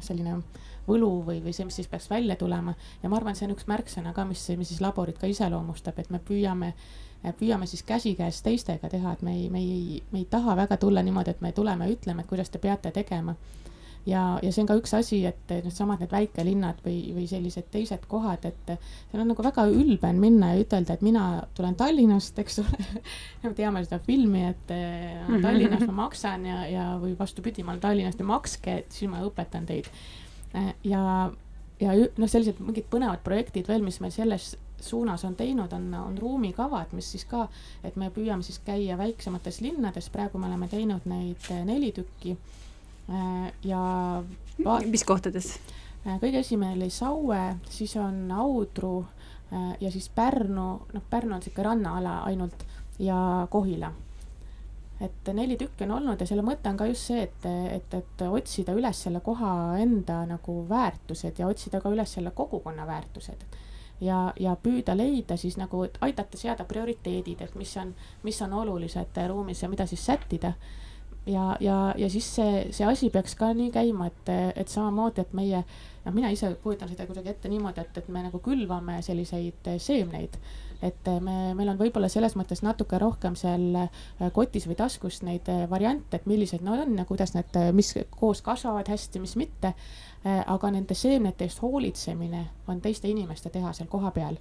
[0.00, 0.40] selline
[0.88, 2.74] võlu või, või see, mis siis peaks välja tulema.
[3.02, 6.10] ja ma arvan, see on üks märksõna ka, mis, mis siis laborit ka iseloomustab, et
[6.10, 6.72] me püüame,
[7.38, 11.02] püüame siis käsikäes teistega teha, et me ei, me ei, me ei taha väga tulla
[11.02, 13.36] niimoodi, et me tuleme, ütleme, et kuidas te peate tegema
[14.06, 18.06] ja, ja see on ka üks asi, et needsamad need väikelinnad või, või sellised teised
[18.10, 21.24] kohad, et seal on nagu väga ülbe on minna ja ütelda, et mina
[21.56, 22.90] tulen Tallinnast, eks ole.
[23.42, 27.82] Me teame seda filmi, et äh, Tallinnast ma maksan ja, ja, või vastupidi, ma olen
[27.82, 29.90] Tallinnast ja makske, et siis ma õpetan teid.
[30.54, 31.02] Äh, ja,
[31.82, 36.18] ja noh, sellised mingid põnevad projektid veel, mis meil selles suunas on teinud, on, on
[36.18, 37.46] ruumikavad, mis siis ka,
[37.84, 42.36] et me püüame siis käia väiksemates linnades, praegu me oleme teinud neid äh, neli tükki.
[43.10, 44.22] Äh, ja.
[44.86, 45.58] mis kohtades?
[46.06, 49.00] kõige esimene oli Saue, siis on Audru
[49.80, 52.62] ja siis Pärnu, noh, Pärnu on sihuke rannaala ainult
[53.02, 53.16] ja
[53.50, 53.90] Kohila
[55.00, 58.24] et neli tükki on olnud ja selle mõte on ka just see, et, et, et
[58.28, 63.44] otsida üles selle koha enda nagu väärtused ja otsida ka üles selle kogukonna väärtused.
[64.00, 68.52] ja, ja püüda leida siis nagu, et aidata seada prioriteedid, et mis on, mis on
[68.52, 70.52] olulised ruumis ja mida siis sättida.
[71.26, 75.34] Ja, ja, ja siis see, see asi peaks ka nii käima, et, et samamoodi, et
[75.36, 75.62] meie
[76.04, 80.38] noh, mina ise kujutan seda kuidagi ette niimoodi, et, et me nagu külvame selliseid seemneid
[80.84, 83.78] et me, meil on võib-olla selles mõttes natuke rohkem seal
[84.36, 88.90] kotis või taskus neid variante, et millised nad on ja kuidas need, mis koos kasvavad
[88.92, 89.72] hästi, mis mitte.
[90.26, 94.36] aga nende seemnete eest hoolitsemine on teiste inimeste teha seal kohapeal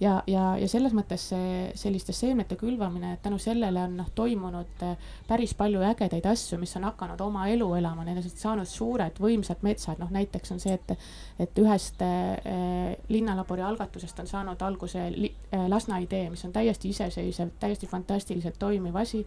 [0.00, 4.84] ja, ja, ja selles mõttes see selliste seemnete külvamine, et tänu sellele on noh, toimunud
[4.84, 9.64] äh, päris palju ägedaid asju, mis on hakanud oma elu elama, on saanud suured võimsad
[9.66, 11.08] metsad, noh näiteks on see, et,
[11.42, 16.92] et ühest äh, linnalabori algatusest on saanud alguse li, äh, Lasna idee, mis on täiesti
[16.92, 19.24] iseseisev, täiesti fantastiliselt toimiv asi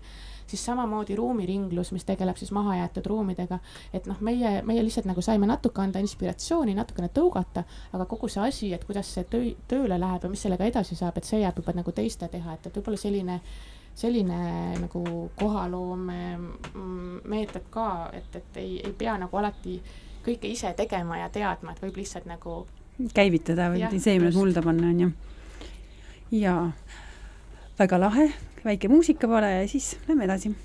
[0.50, 3.60] siis samamoodi ruumiringlus, mis tegeleb siis mahajäetud ruumidega.
[3.94, 8.46] et noh, meie, meie lihtsalt nagu saime natuke anda inspiratsiooni, natukene tõugata, aga kogu see
[8.48, 11.62] asi, et kuidas see töö, tööle läheb ja mis sellega edasi saab, et see jääb
[11.62, 13.42] juba nagu teiste teha, et, et võib-olla selline
[14.00, 14.40] selline
[14.80, 15.02] nagu
[15.40, 16.20] kohaloome
[17.28, 19.80] meetod ka, et, et ei, ei pea nagu alati
[20.24, 22.62] kõike ise tegema ja teadma, et võib lihtsalt nagu
[23.16, 25.10] käivitada või seemned mulda panna, on ju.
[26.40, 26.72] jaa,
[27.80, 28.28] väga lahe,
[28.66, 30.56] väike muusikapale ja siis lähme edasi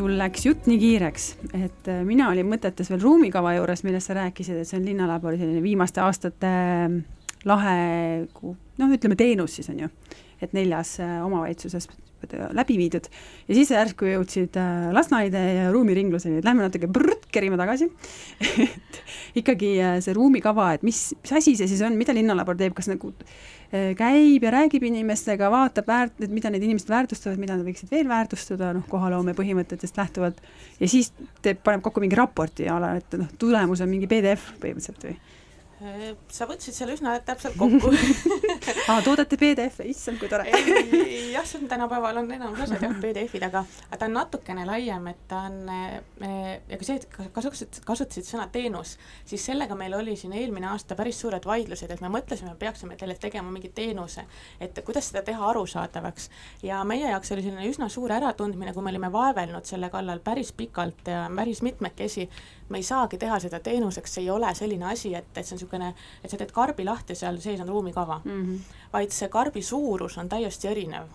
[0.00, 4.16] sul läks jutt nii kiireks, et äh, mina olin mõtetes veel ruumikava juures, millest sa
[4.22, 7.00] rääkisid, et see on Linnalabori selline viimaste aastate äh,
[7.48, 7.74] lahe,
[8.80, 9.90] noh, ütleme teenus siis on ju,
[10.40, 11.90] et neljas äh, omavalitsuses
[12.52, 13.06] läbi viidud.
[13.48, 14.56] Ja siis järsku jõudsid
[14.92, 17.88] Lasnaide ja ruumiringluseni, et lähme natuke brrrt, kerime tagasi.
[18.66, 18.98] Et
[19.38, 23.12] ikkagi see ruumikava, et mis, mis asi see siis on, mida linnalabor teeb, kas nagu
[23.70, 27.92] Äh, käib ja räägib inimestega, vaatab väärt-, et mida need inimesed väärtustavad, mida nad võiksid
[27.92, 30.40] veel väärtustada, noh, kohaloome põhimõtetest lähtuvalt,
[30.80, 31.12] ja siis
[31.44, 35.14] teeb, paneb kokku mingi raporti a la, et noh, tulemus on mingi PDF põhimõtteliselt või?
[35.14, 35.39] Äh,
[36.28, 37.90] sa võtsid selle üsna täpselt kokku.
[38.90, 40.44] Aa, toodate PDF-e, issand, kui tore.
[40.50, 45.08] Jah, see on tänapäeval on enamus asjad jah, PDF-id, aga, aga ta on natukene laiem,
[45.12, 48.96] et ta on, äh, ja kui see, et kasutasid, kasutasid sõna teenus,
[49.28, 53.16] siis sellega meil oli siin eelmine aasta päris suured vaidlused, et me mõtlesime, peaksime teile
[53.20, 54.26] tegema mingi teenuse,
[54.60, 56.28] et kuidas seda teha arusaadavaks.
[56.66, 60.52] ja meie jaoks oli selline üsna suur äratundmine, kui me olime vaevelnud selle kallal päris
[60.52, 62.28] pikalt ja päris mitmekesi,
[62.70, 65.60] me ei saagi teha seda teenuseks, see ei ole selline asi, et, et see on
[65.60, 65.94] niisugune,
[66.24, 68.44] et sa teed karbi lahti, seal sees on ruumikava mm.
[68.44, 68.76] -hmm.
[68.92, 71.10] vaid see karbi suurus on täiesti erinev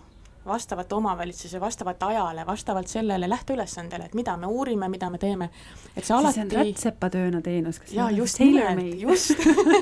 [0.46, 5.50] vastavalt omavalitsuse, vastavalt ajale, vastavalt sellele lähteülesandele, et mida me uurime, mida me teeme.
[5.96, 6.34] et see alati.
[6.34, 9.34] see on rätsepatööna teenus, kas jaa, just nimelt, just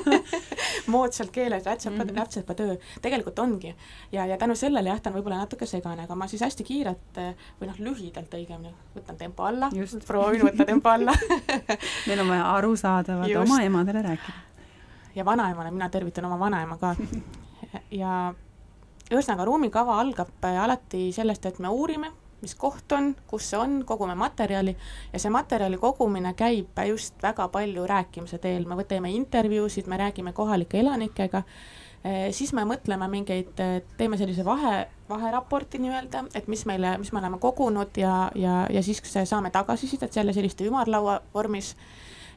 [0.93, 2.19] moodsalt keeles rätsepa mm, -hmm.
[2.19, 3.75] rätsepatöö, tegelikult ongi.
[4.11, 7.21] ja, ja tänu sellele jah, ta on võib-olla natuke segane, aga ma siis hästi kiirelt
[7.61, 9.69] või noh, lühidalt õigemini, võtan tempo alla,
[10.07, 11.13] proovin võtta tempo alla
[12.07, 14.37] meil on vaja arusaadavalt oma emadele rääkida.
[15.15, 16.95] ja vanaemale, mina tervitan oma vanaema ka
[17.91, 18.33] ja
[19.11, 23.79] ühesõnaga, ruumikava algab äh, alati sellest, et me uurime, mis koht on, kus see on,
[23.87, 24.75] kogume materjali
[25.13, 30.33] ja see materjali kogumine käib just väga palju rääkimise teel, me teeme intervjuusid, me räägime
[30.33, 31.43] kohalike elanikega,
[32.05, 37.13] äh, siis me mõtleme mingeid, äh, teeme sellise vahe, vaheraporti nii-öelda, et mis meile, mis
[37.13, 41.75] me oleme kogunud ja, ja, ja siis saame tagasisidet jälle selliste ümarlaua vormis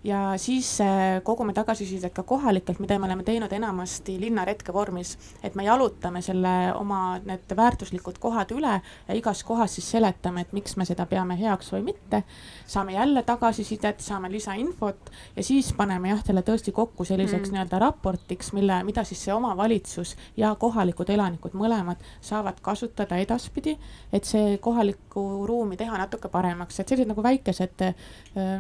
[0.05, 5.55] ja siis äh, kogume tagasisidet ka kohalikelt, mida me oleme teinud enamasti linnaretke vormis, et
[5.55, 8.79] me jalutame selle oma need väärtuslikud kohad üle
[9.09, 12.23] ja igas kohas siis seletame, et miks me seda peame heaks või mitte.
[12.67, 17.55] saame jälle tagasisidet, saame lisainfot ja siis paneme jah, selle tõesti kokku selliseks mm.
[17.55, 23.79] nii-öelda raportiks, mille, mida siis see omavalitsus ja kohalikud elanikud mõlemad saavad kasutada edaspidi,
[24.13, 27.95] et see kohalikku ruumi teha natuke paremaks, et sellised nagu väikesed äh,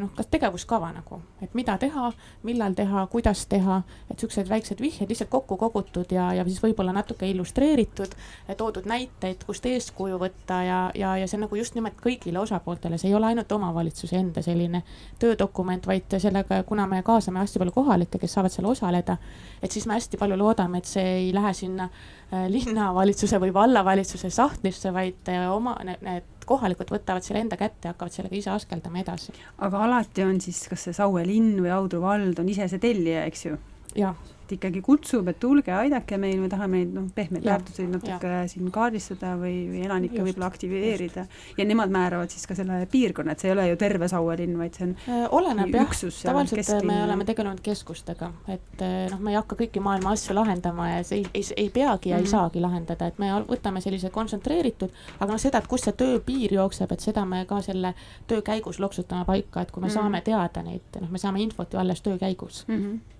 [0.00, 2.10] noh, kas tegevuskava nagu et mida teha,
[2.42, 3.80] millal teha, kuidas teha,
[4.10, 8.14] et siuksed väiksed vihjed lihtsalt kokku kogutud ja, ja siis võib-olla natuke illustreeritud,
[8.56, 13.12] toodud näiteid, kust eeskuju võtta ja, ja, ja see nagu just nimelt kõigile osapooltele, see
[13.12, 14.82] ei ole ainult omavalitsuse enda selline
[15.18, 19.18] töödokument, vaid sellega, kuna me kaasame hästi palju kohalikke, kes saavad seal osaleda,
[19.62, 24.30] et siis me hästi palju loodame, et see ei lähe sinna äh, linnavalitsuse või vallavalitsuse
[24.30, 29.02] sahtlisse, vaid äh, oma need kohalikud võtavad selle enda kätte ja hakkavad sellega ise askeldama
[29.02, 29.34] edasi.
[29.64, 33.24] aga alati on siis, kas see Saue linn või Audru vald on ise see tellija,
[33.28, 33.60] eks ju?
[33.96, 34.16] jah
[34.48, 38.44] et ikkagi kutsub, et tulge, aidake meil, me tahame neid noh, pehmeid väärtuseid natuke ja.
[38.48, 41.26] siin kaardistada või, või elanikke võib-olla aktiveerida.
[41.58, 44.56] ja nemad määravad siis ka selle piirkonna, et see ei ole ju terve Saue linn,
[44.58, 45.92] vaid see on äh, oleneb jah,
[46.22, 50.88] tavaliselt me oleme tegelenud keskustega, et äh, noh, me ei hakka kõiki maailma asju lahendama
[50.94, 52.24] ja see ei, ei, ei peagi ja mm -hmm.
[52.24, 52.30] ei mhm.
[52.30, 56.92] saagi lahendada, et me võtame sellise kontsentreeritud, aga noh, seda, et kus see tööpiir jookseb,
[56.92, 57.94] et seda me ka selle
[58.26, 60.00] töö käigus loksutame paika, et kui me mm -hmm.
[60.00, 62.76] saame teada neid, noh, me saame infot ju alles töö käigus mm.
[62.76, 63.17] -hmm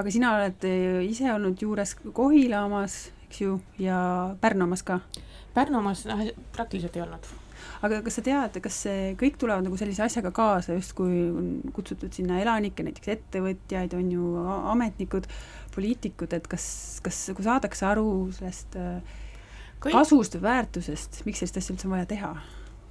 [0.00, 3.98] aga sina oled eh, ise olnud juures Kohila omas, eks ju, ja
[4.40, 5.00] Pärnu omas ka?
[5.54, 6.22] Pärnu omas noh,
[6.54, 7.26] praktiliselt ei olnud.
[7.86, 12.12] aga kas sa tead, kas see kõik tulevad nagu sellise asjaga kaasa, justkui on kutsutud
[12.16, 14.32] sinna elanikke, näiteks ettevõtjaid, on ju,
[14.72, 15.28] ametnikud,
[15.74, 16.66] poliitikud, et kas,
[17.04, 19.16] kas nagu saadakse aru sellest eh,
[19.80, 19.94] kõik...
[19.94, 22.34] kasust või väärtusest, miks sellist asja üldse on vaja teha?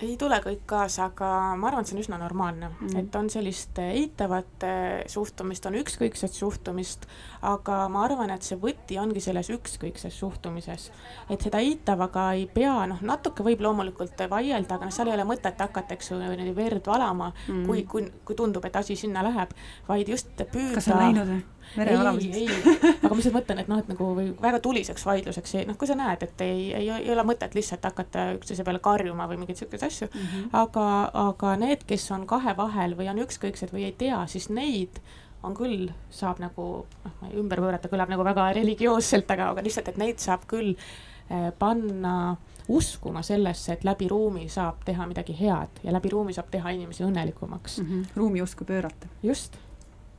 [0.04, 1.30] Ei tule kõik kaasa, aga
[1.60, 5.78] ma arvan, et see on üsna normaalne mm, et on sellist eitavat eh, suhtumist, on
[5.80, 7.08] ükskõikset suhtumist,
[7.50, 10.90] aga ma arvan, et see võti ongi selles ükskõikses suhtumises.
[11.30, 15.28] et seda eitavaga ei pea, noh, natuke võib loomulikult vaielda, aga noh, seal ei ole
[15.30, 19.24] mõtet hakata, eks ju, niimoodi verd valama mm, kui, kui, kui tundub, et asi sinna
[19.26, 19.56] läheb,
[19.88, 20.78] vaid just püüda.
[20.78, 21.42] kas sa oled näinud või?
[21.78, 22.38] Verevalamiseks.
[22.38, 24.10] ei, ei, aga ma lihtsalt mõtlen, et noh, et nagu
[24.42, 28.30] väga tuliseks vaidluseks, noh, kui sa näed, et ei, ei, ei ole mõtet lihtsalt hakata
[28.38, 30.54] üksteise peale karjuma või mingeid sihukeseid asju mm, -hmm.
[30.64, 30.88] aga,
[31.26, 35.02] aga need, kes on kahe vahel või on ükskõiksed või ei tea, siis neid
[35.44, 40.00] on küll, saab nagu, noh, ümber pöörata kõlab nagu väga religioosselt, aga, aga lihtsalt, et
[40.00, 42.38] neid saab küll eh, panna
[42.72, 47.04] uskuma sellesse, et läbi ruumi saab teha midagi head ja läbi ruumi saab teha inimesi
[47.04, 47.90] õnnelikumaks mm.
[47.90, 48.16] -hmm.
[48.16, 49.08] ruumi usku pöörata.
[49.24, 49.58] just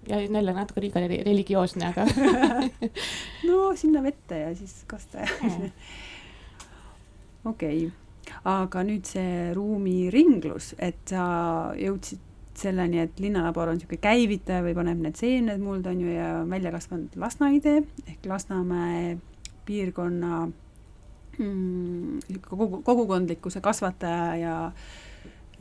[0.09, 2.07] ja jälle natuke liiga religioosne, aga
[3.49, 5.29] no sinna vette ja siis kasta ja
[7.45, 7.91] okei okay.
[8.45, 11.25] aga nüüd see ruumiringlus, et sa
[11.79, 16.29] jõudsid selleni, et linnalabor on niisugune käivitaja või paneb need seemned mulda, on ju, ja
[16.49, 19.17] välja kasvanud Lasna idee ehk Lasnamäe
[19.67, 20.45] piirkonna
[21.39, 24.55] mm, kogu, kogukondlikkuse kasvataja ja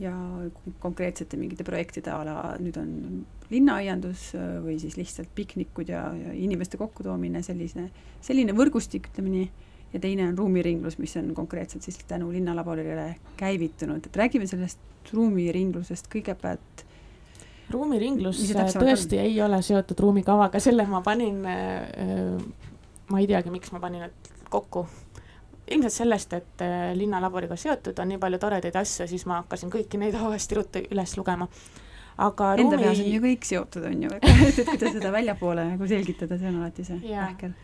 [0.00, 0.14] ja
[0.82, 2.90] konkreetsete mingite projektide ala, nüüd on
[3.50, 4.32] linnaaiandus
[4.64, 7.86] või siis lihtsalt piknikud ja, ja inimeste kokkutoomine, sellise,
[8.24, 9.46] selline võrgustik, ütleme nii,
[9.94, 16.08] ja teine on ruumiringlus, mis on konkreetselt siis tänu linnalaborile käivitunud, et räägime sellest ruumiringlusest
[16.10, 16.84] kõigepealt
[17.70, 19.24] ruumiringlus tõesti on?
[19.24, 22.38] ei ole seotud ruumikavaga, selle ma panin äh,,
[23.10, 24.86] ma ei teagi, miks ma panin need kokku.
[25.70, 30.00] Ilmselt sellest, et äh, linnalaboriga seotud on nii palju toredaid asju, siis ma hakkasin kõiki
[30.00, 31.48] neid uuesti ruttu üles lugema.
[32.16, 32.82] aga Enda ruumi...
[32.84, 36.60] peas on ju kõik seotud, on ju, et kuidas seda väljapoole nagu selgitada, see on
[36.62, 37.54] alati see vähkel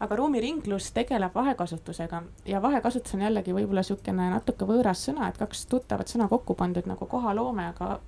[0.00, 2.22] aga ruumiringlus tegeleb vahekasutusega.
[2.48, 6.88] Ja vahekasutus on jällegi võib-olla niisugune natuke võõras sõna, et kaks tuttavat sõna kokku pandud
[6.88, 7.98] nagu kohaloome, aga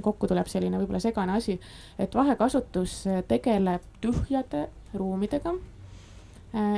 [0.00, 1.58] kokku tuleb selline võib-olla segane asi,
[1.98, 5.56] et vahekasutus tegeleb tühjade ruumidega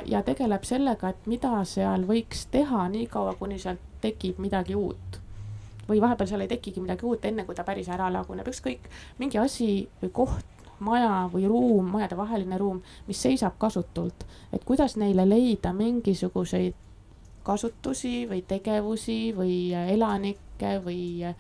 [0.07, 5.21] ja tegeleb sellega, et mida seal võiks teha niikaua, kuni sealt tekib midagi uut.
[5.89, 8.87] või vahepeal seal ei tekigi midagi uut, enne kui ta päris ära laguneb, ükskõik,
[9.19, 9.67] mingi asi
[10.01, 16.79] või koht, maja või ruum, majadevaheline ruum, mis seisab kasutult, et kuidas neile leida mingisuguseid
[17.45, 21.35] kasutusi või tegevusi või elanikke või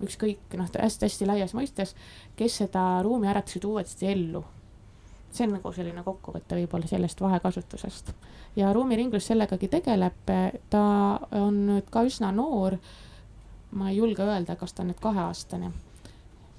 [0.00, 1.94] ükskõik noh, hästi-hästi laias mõistes,
[2.36, 4.44] kes seda ruumi ärataksid uuesti ellu.
[5.32, 8.12] See on nagu selline kokkuvõte võib-olla sellest vahekasutusest.
[8.58, 10.32] Ja ruumiringlus sellegagi tegeleb,
[10.70, 10.84] ta
[11.38, 12.78] on nüüd ka üsna noor.
[13.70, 15.70] ma ei julge öelda, kas ta on nüüd kaheaastane,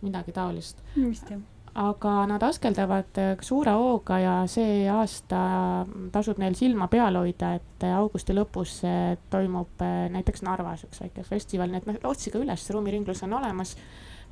[0.01, 0.78] midagi taolist.
[0.95, 1.41] vist jah.
[1.72, 7.86] Aga nad askeldavad äh, suure hooga ja see aasta tasub neil silma peal hoida, et
[7.88, 9.80] äh, augusti lõpus äh, toimub
[10.11, 13.78] näiteks Narvas üks väike festival, nii et noh, otsige üles, ruumiringlus on olemas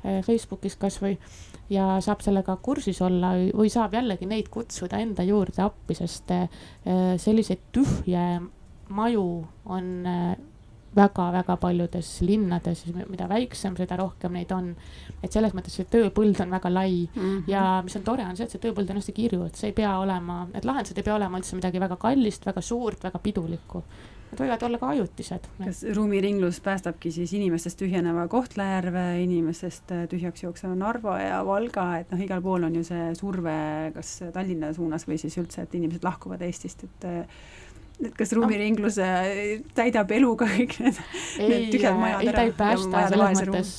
[0.02, 1.16] Facebookis kasvõi
[1.70, 6.32] ja saab sellega kursis olla või saab jällegi neid kutsuda enda juurde appi, sest
[7.20, 8.24] selliseid tühje
[8.88, 9.26] maju
[9.70, 10.06] on
[10.96, 14.74] väga-väga paljudes linnades, mida väiksem, seda rohkem neid on.
[15.22, 17.42] et selles mõttes see tööpõld on väga lai mm -hmm.
[17.46, 19.72] ja mis on tore, on see, et see tööpõld on hästi kirju, et see ei
[19.72, 23.84] pea olema, need lahendused ei pea olema üldse midagi väga kallist, väga suurt, väga pidulikku.
[24.30, 25.46] Nad võivad olla ka ajutised.
[25.58, 32.22] kas ruumiringlus päästabki siis inimestest tühjeneva Kohtla-Järve, inimestest tühjaks jookseva Narva ja Valga, et noh,
[32.22, 33.56] igal pool on ju see surve
[33.96, 37.10] kas Tallinna suunas või siis üldse, et inimesed lahkuvad Eestist, et
[38.00, 39.06] et kas ruumiringluse
[39.76, 41.00] täidab eluga kõik need,
[41.42, 42.30] need tühjad majad ära?
[42.30, 43.72] ei, ta ei päästa selles mõttes,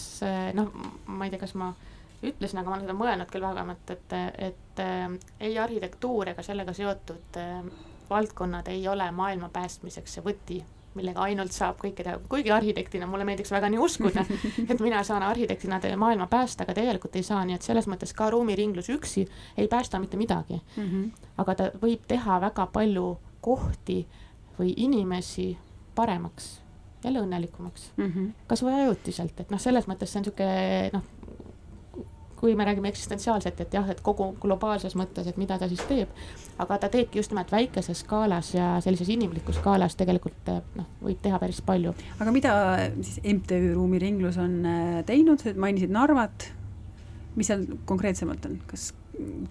[0.57, 0.75] noh,
[1.09, 1.71] ma ei tea, kas ma
[2.21, 4.17] ütlesin, aga ma olen seda mõelnud küll vähemalt, et,
[4.49, 7.63] et äh, ei arhitektuur ega sellega seotud äh,
[8.11, 10.59] valdkonnad ei ole maailma päästmiseks see võti,
[10.95, 14.25] millega ainult saab kõike teha, kuigi arhitektina mulle meeldiks väga nii uskuda,
[14.71, 18.29] et mina saan arhitektina maailma päästa, aga tegelikult ei saa, nii et selles mõttes ka
[18.33, 19.25] ruumiringlus üksi
[19.57, 20.83] ei päästa mitte midagi mm.
[20.83, 21.29] -hmm.
[21.43, 24.03] aga ta võib teha väga palju kohti
[24.59, 25.57] või inimesi
[25.95, 26.61] paremaks,
[27.03, 28.31] jälle õnnelikumaks mm -hmm..
[28.47, 31.03] kasvõi ajutiselt, et noh, selles mõttes see on niisugune noh,
[32.41, 36.09] kui me räägime eksistentsiaalselt, et jah, et kogu globaalses mõttes, et mida ta siis teeb,
[36.61, 41.37] aga ta teebki just nimelt väikeses skaalas ja sellises inimlikus skaalas tegelikult noh, võib teha
[41.41, 41.93] päris palju.
[42.17, 42.55] aga mida
[43.01, 46.49] siis MTÜ Ruumiringlus on äh, teinud, mainisid Narvat,
[47.35, 48.89] mis seal konkreetsemalt on, kas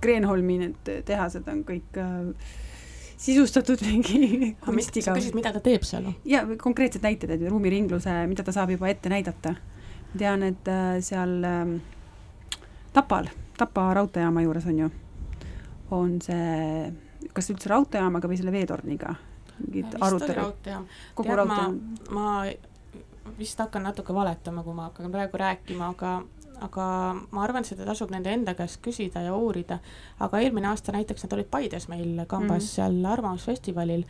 [0.00, 2.50] Kreenholmi need tehased on kõik äh,
[3.20, 4.20] sisustatud mingi
[4.64, 5.10] kunstiga.
[5.10, 6.10] sa küsid, mida ta teeb seal?
[6.28, 9.54] ja konkreetsed näited, et ruumiringluse, mida ta saab juba ette näidata.
[10.18, 11.74] tean, et äh, seal äh,
[12.92, 14.90] Tapal, Tapa raudteejaama juures on ju,
[15.90, 16.92] on see,
[17.36, 19.14] kas üldse raudteejaamaga või selle veetorniga?
[19.60, 20.68] mingid arutelud.
[21.14, 21.66] kogu raudtee.
[22.10, 26.20] ma, ma vist hakkan natuke valetama, kui ma hakkan praegu rääkima, aga
[26.60, 26.86] aga
[27.32, 29.78] ma arvan, seda tasub nende enda käest küsida ja uurida.
[30.20, 32.74] aga eelmine aasta näiteks nad olid Paides meil kambas mm -hmm.
[32.74, 34.04] seal Arvamusfestivalil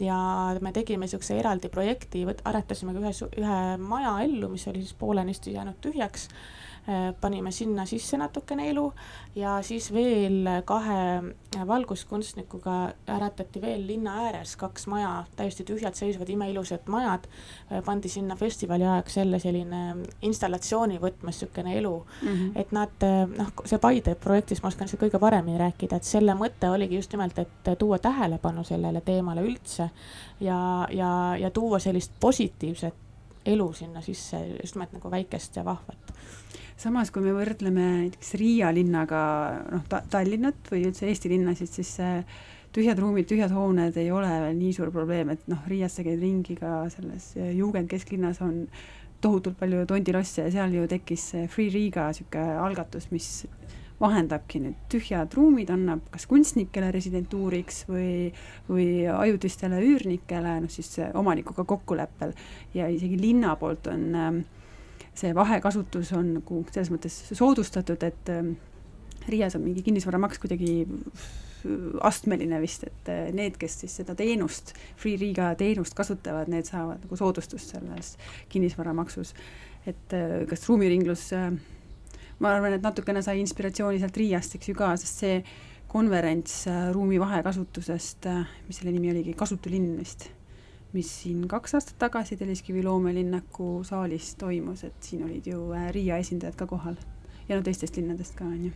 [0.00, 0.18] ja
[0.60, 3.12] me tegime niisuguse eraldi projekti, aretasimegi ühe,
[3.42, 6.28] ühe maja ellu, mis oli siis poolenisti jäänud tühjaks
[7.20, 8.92] panime sinna sisse natukene elu
[9.34, 11.34] ja siis veel kahe
[11.66, 17.26] valguskunstnikuga äratati veel linna ääres kaks maja, täiesti tühjalt seisvad imeilusad majad,
[17.72, 19.82] äh, pandi sinna festivali ajaks jälle selline
[20.22, 22.28] installatsiooni võtmes niisugune elu mm.
[22.28, 22.52] -hmm.
[22.60, 26.34] et nad äh, noh, see Paide projektis ma oskan seda kõige paremini rääkida, et selle
[26.34, 29.90] mõte oligi just nimelt, et tuua tähelepanu sellele teemale üldse
[30.40, 32.94] ja, ja, ja tuua sellist positiivset
[33.46, 36.12] elu sinna sisse, just nimelt nagu väikest ja vahvat.
[36.76, 39.20] Samas, kui me võrdleme näiteks Riia linnaga,
[39.72, 41.94] noh ta,, Tallinnat või üldse Eesti linnasid, siis
[42.76, 46.20] tühjad ruumid, tühjad hooned ei ole veel nii suur probleem, et noh, Riias sa käid
[46.20, 48.66] ringi ka selles Juugend kesklinnas on
[49.24, 53.46] tohutult palju tondilosse ja seal ju tekkis Free Riga niisugune algatus, mis
[54.00, 58.28] vahendabki nüüd tühjad ruumid, annab kas kunstnikele residentuuriks või,
[58.68, 62.34] või ajutistele üürnikele, noh siis omanikuga kokkuleppel
[62.76, 64.44] ja isegi linna poolt on ähm,
[65.16, 68.54] see vahekasutus on nagu selles mõttes soodustatud, et ähm,
[69.26, 70.84] Riias on mingi kinnisvaramaks kuidagi
[72.06, 77.02] astmeline vist, et äh, need, kes siis seda teenust, Free Riga teenust kasutavad, need saavad
[77.04, 78.14] nagu soodustust selles
[78.52, 79.34] kinnisvaramaksus.
[79.86, 81.52] et äh, kas ruumiringlus äh,
[82.40, 85.40] ma arvan, et natukene sai inspiratsiooni sealt Riiast, eks ju ka, sest see
[85.88, 90.28] konverents äh, ruumi vahekasutusest, äh, mis selle nimi oligi, Kasutu linn vist,
[90.92, 96.18] mis siin kaks aastat tagasi Telliskivi loomelinnaku saalis toimus, et siin olid ju äh, Riia
[96.22, 96.98] esindajad ka kohal
[97.48, 98.74] ja no teistest linnadest ka, on ju.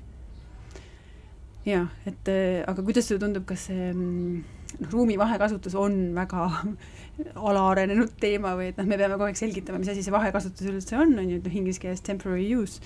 [1.67, 2.33] jaa, et
[2.71, 4.41] aga kuidas sulle tundub, kas see mm,
[4.79, 6.47] noh, ruumi vahekasutus on väga
[7.51, 10.97] alaarenenud teema või et noh, me peame kogu aeg selgitama, mis asi see vahekasutus üldse
[10.97, 12.81] on, on ju, et noh, inglise keeles temporary use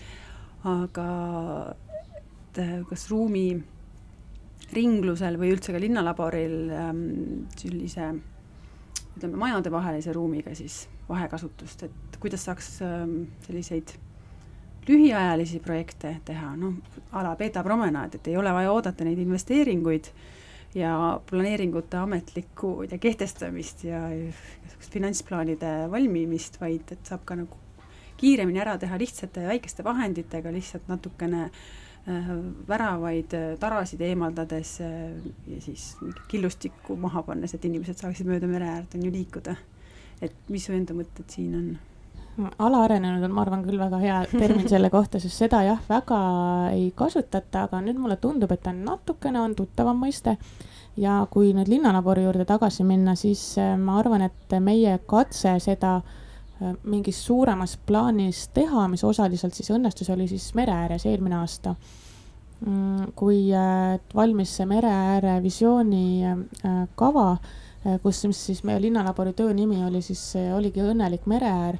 [0.64, 1.08] aga
[2.54, 3.48] et äh, kas ruumi
[4.74, 7.02] ringlusel või üldse ka linnalaboril ähm,
[7.58, 8.12] sellise
[9.14, 13.92] ütleme, majadevahelise ruumiga siis vahekasutust, et kuidas saaks ähm, selliseid
[14.88, 16.76] lühiajalisi projekte teha, noh,
[17.12, 20.10] a la Beta promenaad, et ei ole vaja oodata neid investeeringuid
[20.76, 20.94] ja
[21.30, 24.02] planeeringute ametlikku ja kehtestamist ja
[24.90, 27.63] finantsplaanide valmimist, vaid et saab ka nagu
[28.16, 32.28] kiiremini ära teha lihtsate väikeste vahenditega, lihtsalt natukene äh,
[32.68, 35.08] väravaid äh, tarasid eemaldades äh,
[35.50, 35.94] ja siis
[36.28, 39.56] killustikku maha pannes, et inimesed saaksid mööda mere äärt on ju liikuda.
[40.22, 41.74] et mis su enda mõtted siin on?
[42.58, 46.18] alaarenenud on, ma arvan, küll väga hea termin selle kohta, sest seda jah, väga
[46.72, 50.36] ei kasutata, aga nüüd mulle tundub, et ta natukene on tuttavam mõiste.
[50.96, 56.23] ja kui nüüd linnalabori juurde tagasi minna, siis ma arvan, et meie katse seda Äh,
[56.84, 61.74] mingis suuremas plaanis teha, mis osaliselt siis õnnestus, oli siis mere ääres eelmine aasta.
[62.64, 67.36] Mm, kui äh, valmis see mere ääre visiooni äh, kava,
[68.00, 70.22] kus, mis siis meie linnalabori töö nimi oli siis,
[70.56, 71.76] oligi Õnnelik mere äär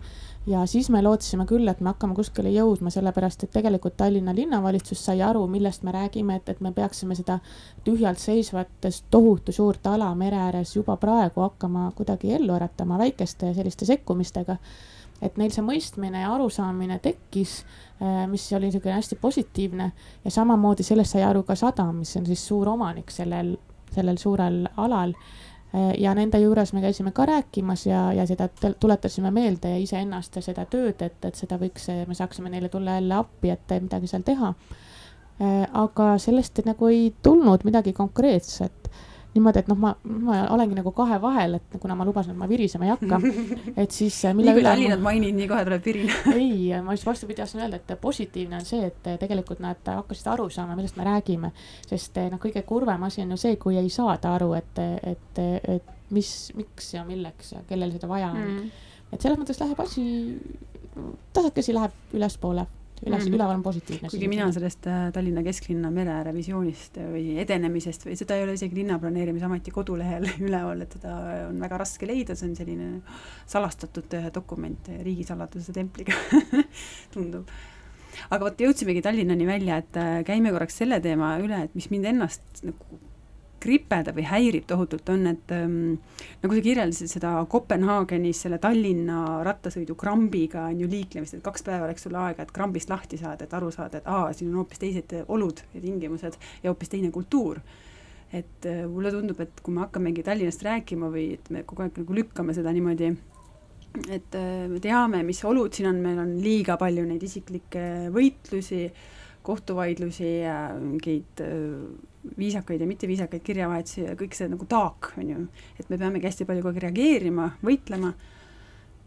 [0.47, 5.01] ja siis me lootsime küll, et me hakkame kuskile jõudma, sellepärast et tegelikult Tallinna linnavalitsus
[5.07, 7.39] sai aru, millest me räägime, et, et me peaksime seda
[7.85, 13.89] tühjalt seisvatest tohutu suurt ala mere ääres juba praegu hakkama kuidagi ellu äratama väikeste selliste
[13.89, 14.57] sekkumistega.
[15.23, 17.53] et neil see mõistmine ja arusaamine tekkis,
[18.03, 19.93] eh, mis oli niisugune hästi positiivne
[20.25, 23.55] ja samamoodi sellest sai aru ka Sadam, mis on siis suur omanik sellel,
[23.95, 25.15] sellel suurel alal
[25.99, 28.49] ja nende juures me käisime ka rääkimas ja, ja seda
[28.81, 32.95] tuletasime meelde ja iseennast ja seda tööd, et, et seda võiks, me saaksime neile tulla
[32.99, 34.53] jälle appi, et midagi seal teha.
[35.43, 38.91] Äh, aga sellest nagu ei tulnud midagi konkreetset
[39.35, 42.49] niimoodi, et noh, ma, ma olengi nagu kahe vahel, et kuna ma lubasin, et ma
[42.51, 43.19] virisema ei hakka,
[43.83, 45.11] et siis äh, nii kui Tallinnat ma...
[45.11, 48.91] mainid, nii kohe tuleb virin ei, ma just vastupidi tahtsin öelda, et positiivne on see,
[48.91, 51.51] et tegelikult nad hakkasid aru saama, millest me räägime.
[51.89, 55.43] sest noh, kõige kurvem asi on ju see, kui ei saada aru, et, et,
[55.77, 58.41] et mis, miks ja milleks ja kellel seda vaja on.
[58.45, 58.87] Mm..
[59.13, 60.07] et selles mõttes läheb asi,
[61.35, 62.67] tasakesi läheb ülespoole
[63.05, 64.11] üles mm., üleval on positiivne.
[64.13, 68.57] kuigi mina sellest äh, Tallinna kesklinna mere ääre visioonist või edenemisest või seda ei ole
[68.59, 71.15] isegi linnaplaneerimisameti kodulehel üleval, et seda
[71.51, 72.91] on väga raske leida, see on selline
[73.51, 76.17] salastatud äh, dokument riigisaladuse templiga
[77.15, 77.51] tundub
[78.31, 82.13] aga vot jõudsimegi Tallinnani välja, et äh, käime korraks selle teema üle, et mis mind
[82.15, 83.03] ennast nagu
[83.65, 85.97] kripedab või häirib tohutult, on, et ähm,
[86.43, 91.89] nagu sa kirjeldasid seda Kopenhaagenis selle Tallinna rattasõidu krambiga on ju liiklemist, et kaks päeva
[91.91, 94.83] läks sul aega, et krambist lahti saada, et aru saada, et aa, siin on hoopis
[94.83, 97.61] teised olud ja tingimused ja hoopis teine kultuur.
[98.35, 102.01] Et äh, mulle tundub, et kui me hakkamegi Tallinnast rääkima või et me kogu aeg
[102.03, 103.13] nagu lükkame seda niimoodi,
[104.11, 107.85] et äh, me teame, mis olud siin on, meil on liiga palju neid isiklikke
[108.15, 108.89] võitlusi,
[109.45, 115.43] kohtuvaidlusi ja mingeid äh, viisakaid ja mitteviisakaid kirjavahetusi ja kõik see nagu taak, on ju,
[115.81, 118.15] et me peamegi hästi palju kogu aeg reageerima, võitlema,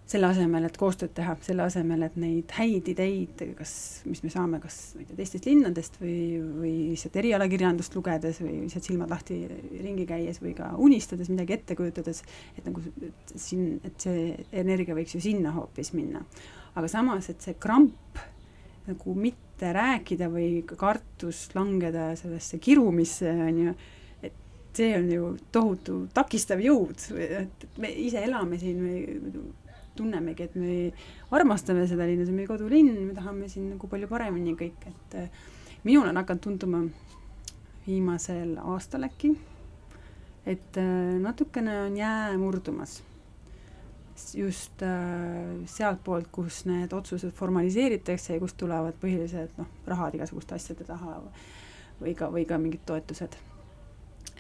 [0.08, 3.74] selle asemel, et koostööd teha, selle asemel, et neid häid ideid, kas,
[4.08, 6.20] mis me saame, kas ma ei tea, teistest linnadest või,
[6.62, 9.42] või lihtsalt erialakirjandust lugedes või lihtsalt silmad lahti
[9.82, 12.24] ringi käies või ka unistades, midagi ette kujutades,
[12.56, 14.30] et nagu et siin, et see
[14.64, 16.24] energia võiks ju sinna hoopis minna.
[16.78, 18.22] aga samas, et see kramp
[18.88, 23.76] nagu mitte rääkida või kartus langeda sellesse kirumisse, on ju,
[24.24, 29.24] et see on ju tohutu takistav jõud, et me ise elame siin, me
[29.98, 30.74] tunnemegi, et me
[31.34, 35.20] armastame seda linna, see on meie kodulinn, me tahame siin nagu palju paremini kõik, et
[35.88, 36.84] minul on hakanud tunduma
[37.88, 39.32] viimasel aastal äkki,
[40.48, 43.02] et äh, natukene on jää murdumas.
[44.38, 50.88] Just äh, sealtpoolt, kus need otsused formaliseeritakse ja kust tulevad põhilised noh, rahad igasuguste asjade
[50.88, 51.20] taha
[52.02, 53.38] või ka, või ka mingid toetused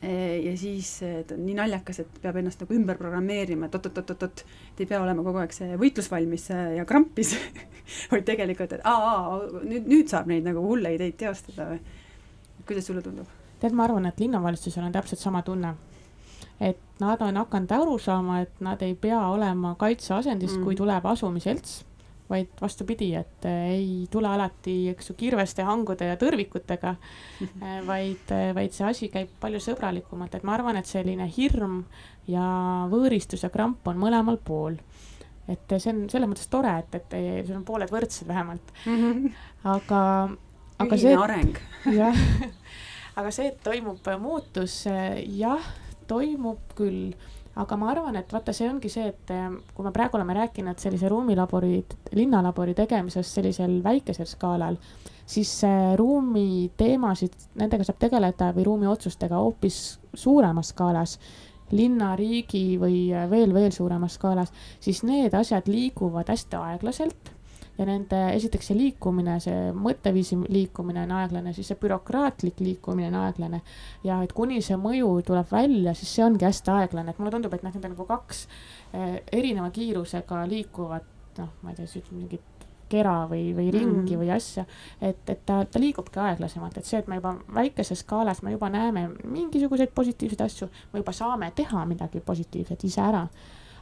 [0.01, 4.43] Eh, ja siis ta on nii naljakas, et peab ennast nagu ümber programmeerima, et oot-oot-oot-oot,
[4.75, 6.45] et ei pea olema kogu aeg see võitlusvalmis
[6.77, 7.33] ja krampis
[8.11, 11.81] vaid tegelikult, et aa, nüüd, nüüd saab neid nagu hulle ideid teostada või
[12.69, 13.31] kuidas sulle tundub?
[13.57, 15.73] tead, ma arvan, et linnavalitsusel on täpselt sama tunne.
[16.59, 21.05] Et nad on hakanud aru saama, et nad ei pea olema kaitseasendis mm., kui tuleb
[21.05, 21.83] asumiselts
[22.29, 26.93] vaid vastupidi, et äh, ei tule alati, eks ju, kirveste, hangude ja tõrvikutega,
[27.45, 31.81] äh, vaid, äh, vaid see asi käib palju sõbralikumalt, et ma arvan, et selline hirm
[32.27, 32.47] ja
[32.91, 34.75] võõristus ja kramp on mõlemal pool.
[35.47, 38.97] et see on selles mõttes tore, et, et sul on pooled võrdsed vähemalt mm.
[39.03, 39.35] -hmm.
[39.63, 40.01] aga,
[40.83, 41.15] aga Ühine see.
[41.15, 41.61] areng.
[42.01, 42.19] jah,
[43.15, 44.83] aga see, et toimub muutus,
[45.23, 45.71] jah,
[46.07, 47.11] toimub küll
[47.57, 50.77] aga ma arvan, et vaata, see ongi see, et eh, kui me praegu oleme rääkinud
[50.81, 51.81] sellise ruumilabori,
[52.17, 54.77] linnalabori tegemisest sellisel väikesel skaalal,
[55.27, 55.51] siis
[55.99, 59.79] ruumiteemasid, nendega saab tegeleda või ruumiotsustega hoopis
[60.13, 61.17] suuremas skaalas
[61.71, 67.33] linna, riigi või veel, veel suuremas skaalas, siis need asjad liiguvad hästi aeglaselt
[67.77, 73.19] ja nende, esiteks see liikumine, see mõtteviisi liikumine on aeglane, siis see bürokraatlik liikumine on
[73.21, 73.61] aeglane.
[74.03, 77.53] ja et kuni see mõju tuleb välja, siis see ongi hästi aeglane, et mulle tundub,
[77.53, 78.45] et noh, need on nagu kaks
[78.93, 82.53] eh, erineva kiirusega liikuvat, noh, ma ei tea, siis mingit
[82.89, 84.21] kera või, või ringi mm.
[84.21, 84.63] või asja,
[85.01, 88.71] et, et ta, ta liigubki aeglasemalt, et see, et me juba väikeses skaalas me juba
[88.71, 93.25] näeme mingisuguseid positiivseid asju, me juba saame teha midagi positiivset ise ära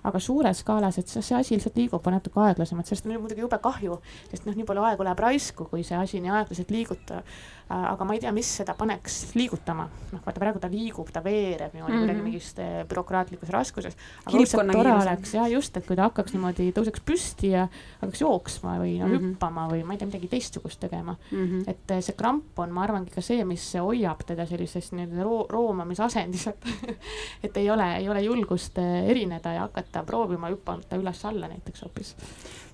[0.05, 3.59] aga suures skaalas, et see, see asi lihtsalt liigub natuke aeglasemalt, sellest on muidugi jube
[3.61, 3.99] kahju,
[4.31, 7.21] sest noh, nii palju aega läheb raisku, kui see asi nii aeglaselt liiguta.
[7.65, 11.23] Äh, aga ma ei tea, mis seda paneks liigutama, noh vaata praegu ta liigub, ta
[11.25, 12.01] veereb niimoodi mm -hmm.
[12.03, 12.25] kuidagi mhm.
[12.29, 13.95] mingis äh, bürokraatlikus raskuses.
[14.25, 17.63] aga õudselt tore oleks jah, just, et kui ta hakkaks niimoodi, tõuseks püsti ja
[18.01, 19.31] hakkaks jooksma või no mm -hmm.
[19.31, 21.45] hüppama või ma ei tea, midagi teistsugust tegema mm.
[21.45, 21.63] -hmm.
[21.67, 25.47] et äh, see kramp on, ma arvangi ka see, mis hoiab teda sellises nii-öelda roo-,
[25.49, 26.65] roomamisasendis, et
[27.45, 32.15] et ei ole, ei ole julgust erineda ja hakata proovima hüpata üles-alla näiteks hoopis.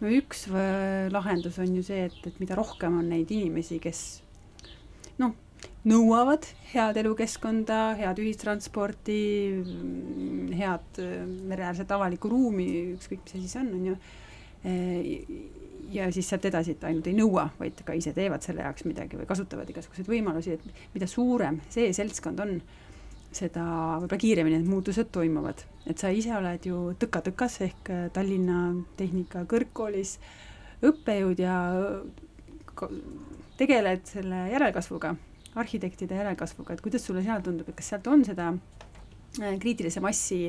[0.01, 0.49] no üks
[1.11, 4.21] lahendus on ju see, et, et mida rohkem on neid inimesi, kes
[5.87, 9.21] nõuavad head elukeskkonda, head ühistransporti,
[10.57, 11.15] head äh,
[11.49, 13.97] mereäärset avalikku ruumi, ükskõik mis asi see on, on ju.
[14.61, 15.09] Äh,
[15.91, 19.17] ja siis sealt edasi, et ainult ei nõua, vaid ka ise teevad selle jaoks midagi
[19.19, 22.53] või kasutavad igasuguseid võimalusi, et mida suurem see seltskond on,
[23.31, 23.63] seda
[23.99, 25.65] võib-olla kiiremini need muutused toimuvad.
[25.87, 30.17] et sa ise oled ju tõka-tõkas ehk Tallinna Tehnikakõrgkoolis
[30.87, 31.55] õppejõud ja
[33.59, 35.15] tegeled selle järelkasvuga,
[35.55, 40.43] arhitektide järelkasvuga, et kuidas sulle seal tundub, et kas sealt on seda äh, kriitilise massi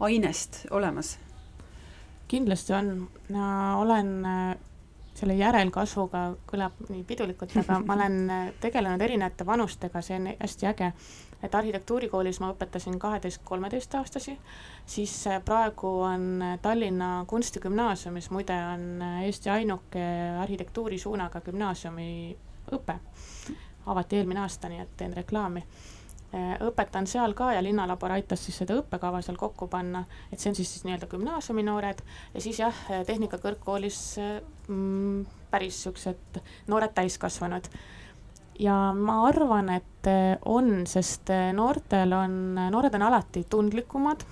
[0.00, 1.16] ainest olemas?
[2.28, 2.88] kindlasti on,
[3.80, 4.56] olen äh,
[5.16, 10.68] selle järelkasvuga, kõlab nii pidulikult, aga ma olen äh, tegelenud erinevate vanustega, see on hästi
[10.74, 10.92] äge.
[11.42, 14.32] et arhitektuurikoolis ma õpetasin kaheteist-kolmeteistaastasi,
[14.86, 15.12] siis
[15.46, 20.02] praegu on Tallinna Kunstigümnaasiumis, muide on Eesti ainuke
[20.42, 22.10] arhitektuurisuunaga gümnaasiumi
[22.74, 22.98] õpe.
[23.88, 25.62] Avati eelmine aasta, nii et teen reklaami.
[26.34, 30.52] Äh, õpetan seal ka ja Linnalabor aitas siis seda õppekava seal kokku panna, et see
[30.52, 32.02] on siis, siis nii-öelda gümnaasiumi noored.
[32.34, 34.00] Ja siis jah, Tehnikakõrgkoolis
[34.68, 37.70] mm, päris siuksed noored täiskasvanud.
[38.58, 40.08] Ja ma arvan, et
[40.50, 42.40] on, sest noortel on,
[42.72, 44.24] noored on alati tundlikumad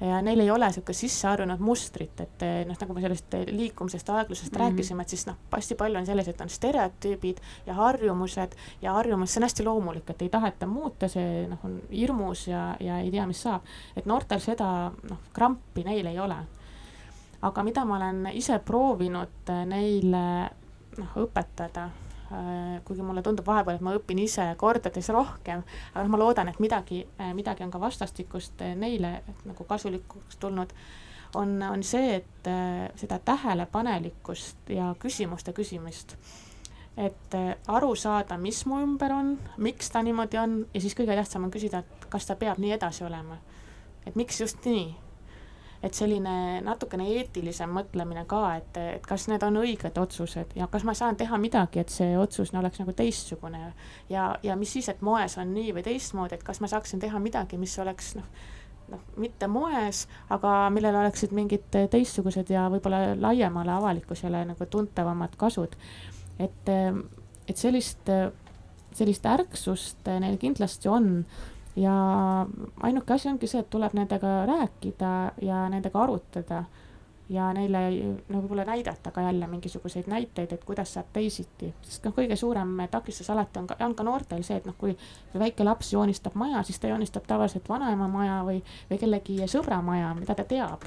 [0.00, 4.56] ja neil ei ole niisugust sisseharjunud mustrit, et noh, nagu me sellest liikumisest, aeglusest mm
[4.56, 4.64] -hmm.
[4.64, 9.34] rääkisime, et siis noh, hästi palju on selles, et on stereotüübid ja harjumused ja harjumus,
[9.34, 13.10] see on hästi loomulik, et ei taheta muuta, see noh, on hirmus ja, ja ei
[13.10, 13.62] tea, mis saab.
[13.96, 16.36] et noortel seda noh, krampi neil ei ole.
[17.42, 20.50] aga mida ma olen ise proovinud neile
[20.98, 21.90] noh, õpetada
[22.84, 26.60] kuigi mulle tundub vahepeal, et ma õpin ise kordades rohkem, aga noh, ma loodan, et
[26.62, 30.72] midagi, äh, midagi on ka vastastikust äh, neile nagu kasulikuks tulnud,
[31.34, 32.48] on, on see, et
[33.00, 36.16] seda tähelepanelikkust ja küsimuste küsimist.
[36.96, 37.34] et
[37.66, 41.50] aru saada, mis mu ümber on, miks ta niimoodi on ja siis kõige tähtsam on
[41.50, 43.40] küsida, et kas ta peab nii edasi olema.
[44.06, 44.94] et miks just nii
[45.84, 50.86] et selline natukene eetilisem mõtlemine ka, et, et kas need on õiged otsused ja kas
[50.88, 53.60] ma saan teha midagi, et see otsus no, oleks nagu teistsugune.
[54.08, 57.20] ja, ja mis siis, et moes on nii või teistmoodi, et kas ma saaksin teha
[57.20, 58.28] midagi, mis oleks noh,
[58.94, 65.76] noh, mitte moes, aga millel oleksid mingid teistsugused ja võib-olla laiemale avalikkusele nagu tuntavamad kasud.
[66.38, 66.70] et,
[67.48, 68.08] et sellist,
[68.94, 71.26] sellist ärksust neil kindlasti on
[71.76, 71.94] ja
[72.82, 75.12] ainuke asi ongi see, et tuleb nendega rääkida
[75.42, 76.64] ja nendega arutada
[77.28, 77.80] ja neile
[78.28, 82.76] no võib-olla näidata ka jälle mingisuguseid näiteid, et kuidas saab teisiti, sest noh, kõige suurem
[82.90, 84.92] takistus alati on ka, on ka noortel see, et noh, kui
[85.40, 88.60] väike laps joonistab maja, siis ta joonistab tavaliselt vanaema maja või,
[88.90, 90.84] või kellegi sõbra maja, mida ta teab.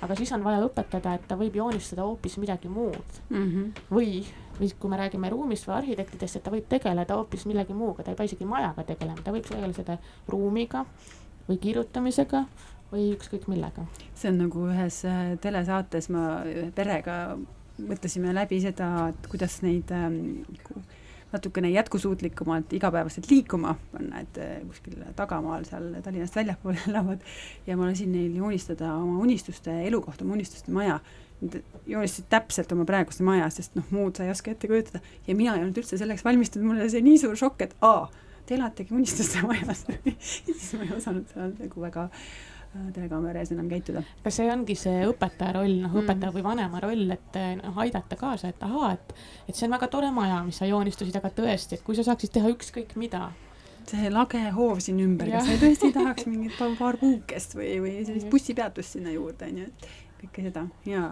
[0.00, 3.50] aga siis on vaja õpetada, et ta võib joonistada hoopis midagi muud mm.
[3.50, 3.82] -hmm.
[3.90, 4.22] või,
[4.60, 8.12] või kui me räägime ruumist või arhitektidest, et ta võib tegeleda hoopis millegi muuga, ta
[8.12, 9.96] ei pea isegi majaga tegelema, ta võib tegeleda
[10.28, 10.84] ruumiga
[11.48, 12.44] või kirjutamisega
[12.92, 13.86] või ükskõik millega.
[14.14, 17.16] see on nagu ühes äh, telesaates ma ühe perega
[17.80, 20.18] mõtlesime läbi seda, et kuidas neid ähm,
[21.32, 27.24] natukene jätkusuutlikumalt igapäevaselt liikuma panna, et äh, kuskil tagamaal seal Tallinnast väljapool elavad
[27.66, 31.00] ja ma lasin neil joonistada oma unistuste elukohta, oma unistuste maja.
[31.40, 35.00] Joonistasid täpselt oma praegust maja, sest noh, muud sa ei oska ette kujutada.
[35.26, 38.06] Ja mina ei olnud üldse selleks valmistunud, mul oli see nii suur šokk, et aa,
[38.46, 39.86] te elategi unistuste majas.
[40.04, 40.14] Ja
[40.52, 42.10] siis ma ei osanud seal nagu väga
[42.70, 44.04] Äh, telekaamera ees enam käituda.
[44.22, 46.04] kas see ongi see õpetaja roll, noh mm.
[46.04, 49.14] õpetaja või vanema roll, et noh, aidata kaasa, et ahaa, et,
[49.50, 52.30] et see on väga tore maja, mis sa joonistasid, aga tõesti, et kui sa saaksid
[52.36, 53.32] teha ükskõik mida.
[53.90, 57.96] see lage hoov siin ümber, kas sa tõesti tahaks mingit paar, paar puukest või, või
[58.06, 61.10] sellist bussipeatust sinna juurde, onju, et kõike seda ja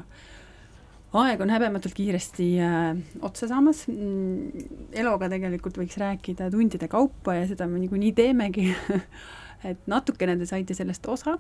[1.16, 3.86] aeg on häbematult kiiresti äh, otsa saamas.
[3.88, 4.66] Mm,.
[4.92, 8.70] eluga tegelikult võiks rääkida tundide kaupa ja seda me niikuinii teemegi.
[9.68, 11.32] Et natukene te saite sellest osa,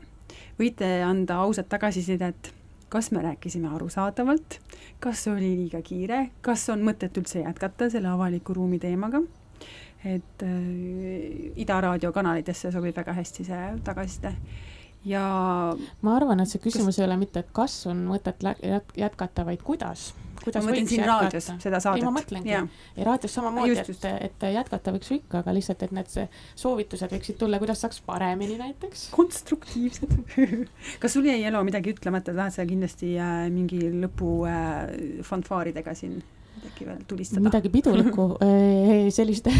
[0.58, 2.48] võite anda ausat tagasisidet,
[2.90, 4.56] kas me rääkisime arusaadavalt,
[4.98, 9.20] kas oli liiga kiire, kas on mõtet üldse jätkata selle avaliku ruumi teemaga,
[10.02, 14.34] et äh, Ida raadio kanalitesse sobib väga hästi see tagasiside
[15.08, 15.24] ja
[16.04, 17.02] ma arvan, et see küsimus kas...
[17.02, 18.44] ei ole mitte, et kas on mõtet
[18.96, 22.02] jätkata, vaid kuidas kuidas ma mõtlen siin raadios seda saadet.
[22.02, 22.52] ei, ma mõtlengi.
[22.52, 26.14] ja raadios samamoodi, et, et jätkata võiks ju ikka, aga lihtsalt, et need
[26.58, 29.08] soovitused võiksid tulla, kuidas saaks paremini näiteks.
[29.16, 30.16] konstruktiivsed
[31.02, 36.18] kas sul jäi Elo midagi ütlemata, tahad sa kindlasti äh, mingi lõpu äh, fanfaaridega siin
[36.58, 37.44] midagi veel tulistada?
[37.44, 38.30] midagi pidulikku
[39.18, 39.50] sellist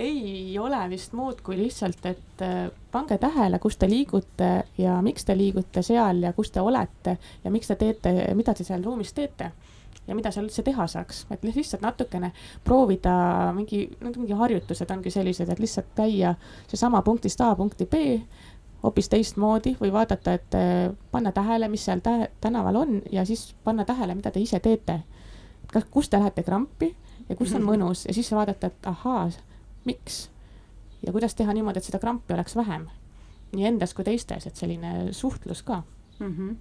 [0.00, 5.26] ei ole vist muud kui lihtsalt, et äh, pange tähele, kus te liigute ja miks
[5.28, 9.12] te liigute seal ja kus te olete ja miks te teete, mida te seal ruumis
[9.16, 9.50] teete
[10.06, 12.32] ja mida seal üldse teha saaks, et lihtsalt natukene
[12.64, 13.12] proovida
[13.54, 16.34] mingi, need mingi harjutused ongi sellised, et lihtsalt käia
[16.70, 18.00] seesama punktist A punkti B
[18.82, 23.54] hoopis teistmoodi või vaadata, et äh, panna tähele, mis seal tä tänaval on ja siis
[23.64, 25.00] panna tähele, mida te ise teete.
[25.72, 26.96] kas, kus te lähete krampi
[27.28, 29.28] ja kus on mõnus ja siis vaadata, et ahaa
[29.90, 30.22] miks
[31.06, 32.88] ja kuidas teha niimoodi, et seda krampi oleks vähem
[33.56, 35.82] nii endas kui teistes, et selline suhtlus ka
[36.18, 36.36] mm.
[36.36, 36.56] -hmm.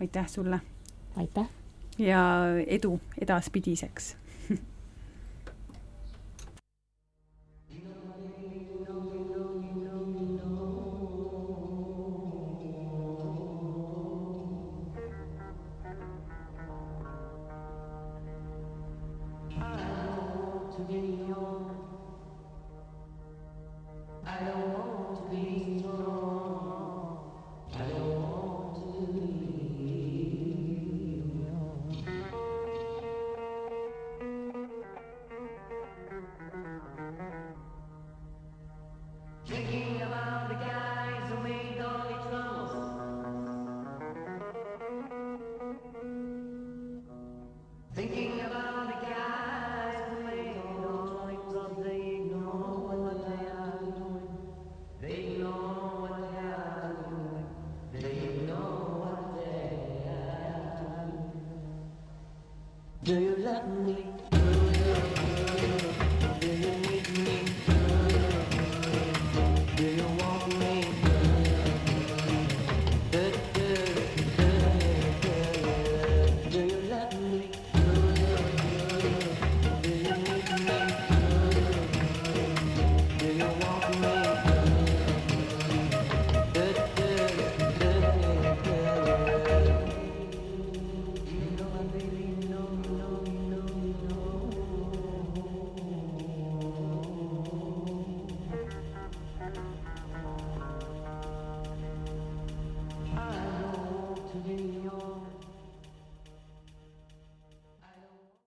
[0.00, 0.60] aitäh sulle.
[1.16, 1.48] aitäh.
[1.98, 2.20] ja
[2.66, 4.16] edu edaspidiseks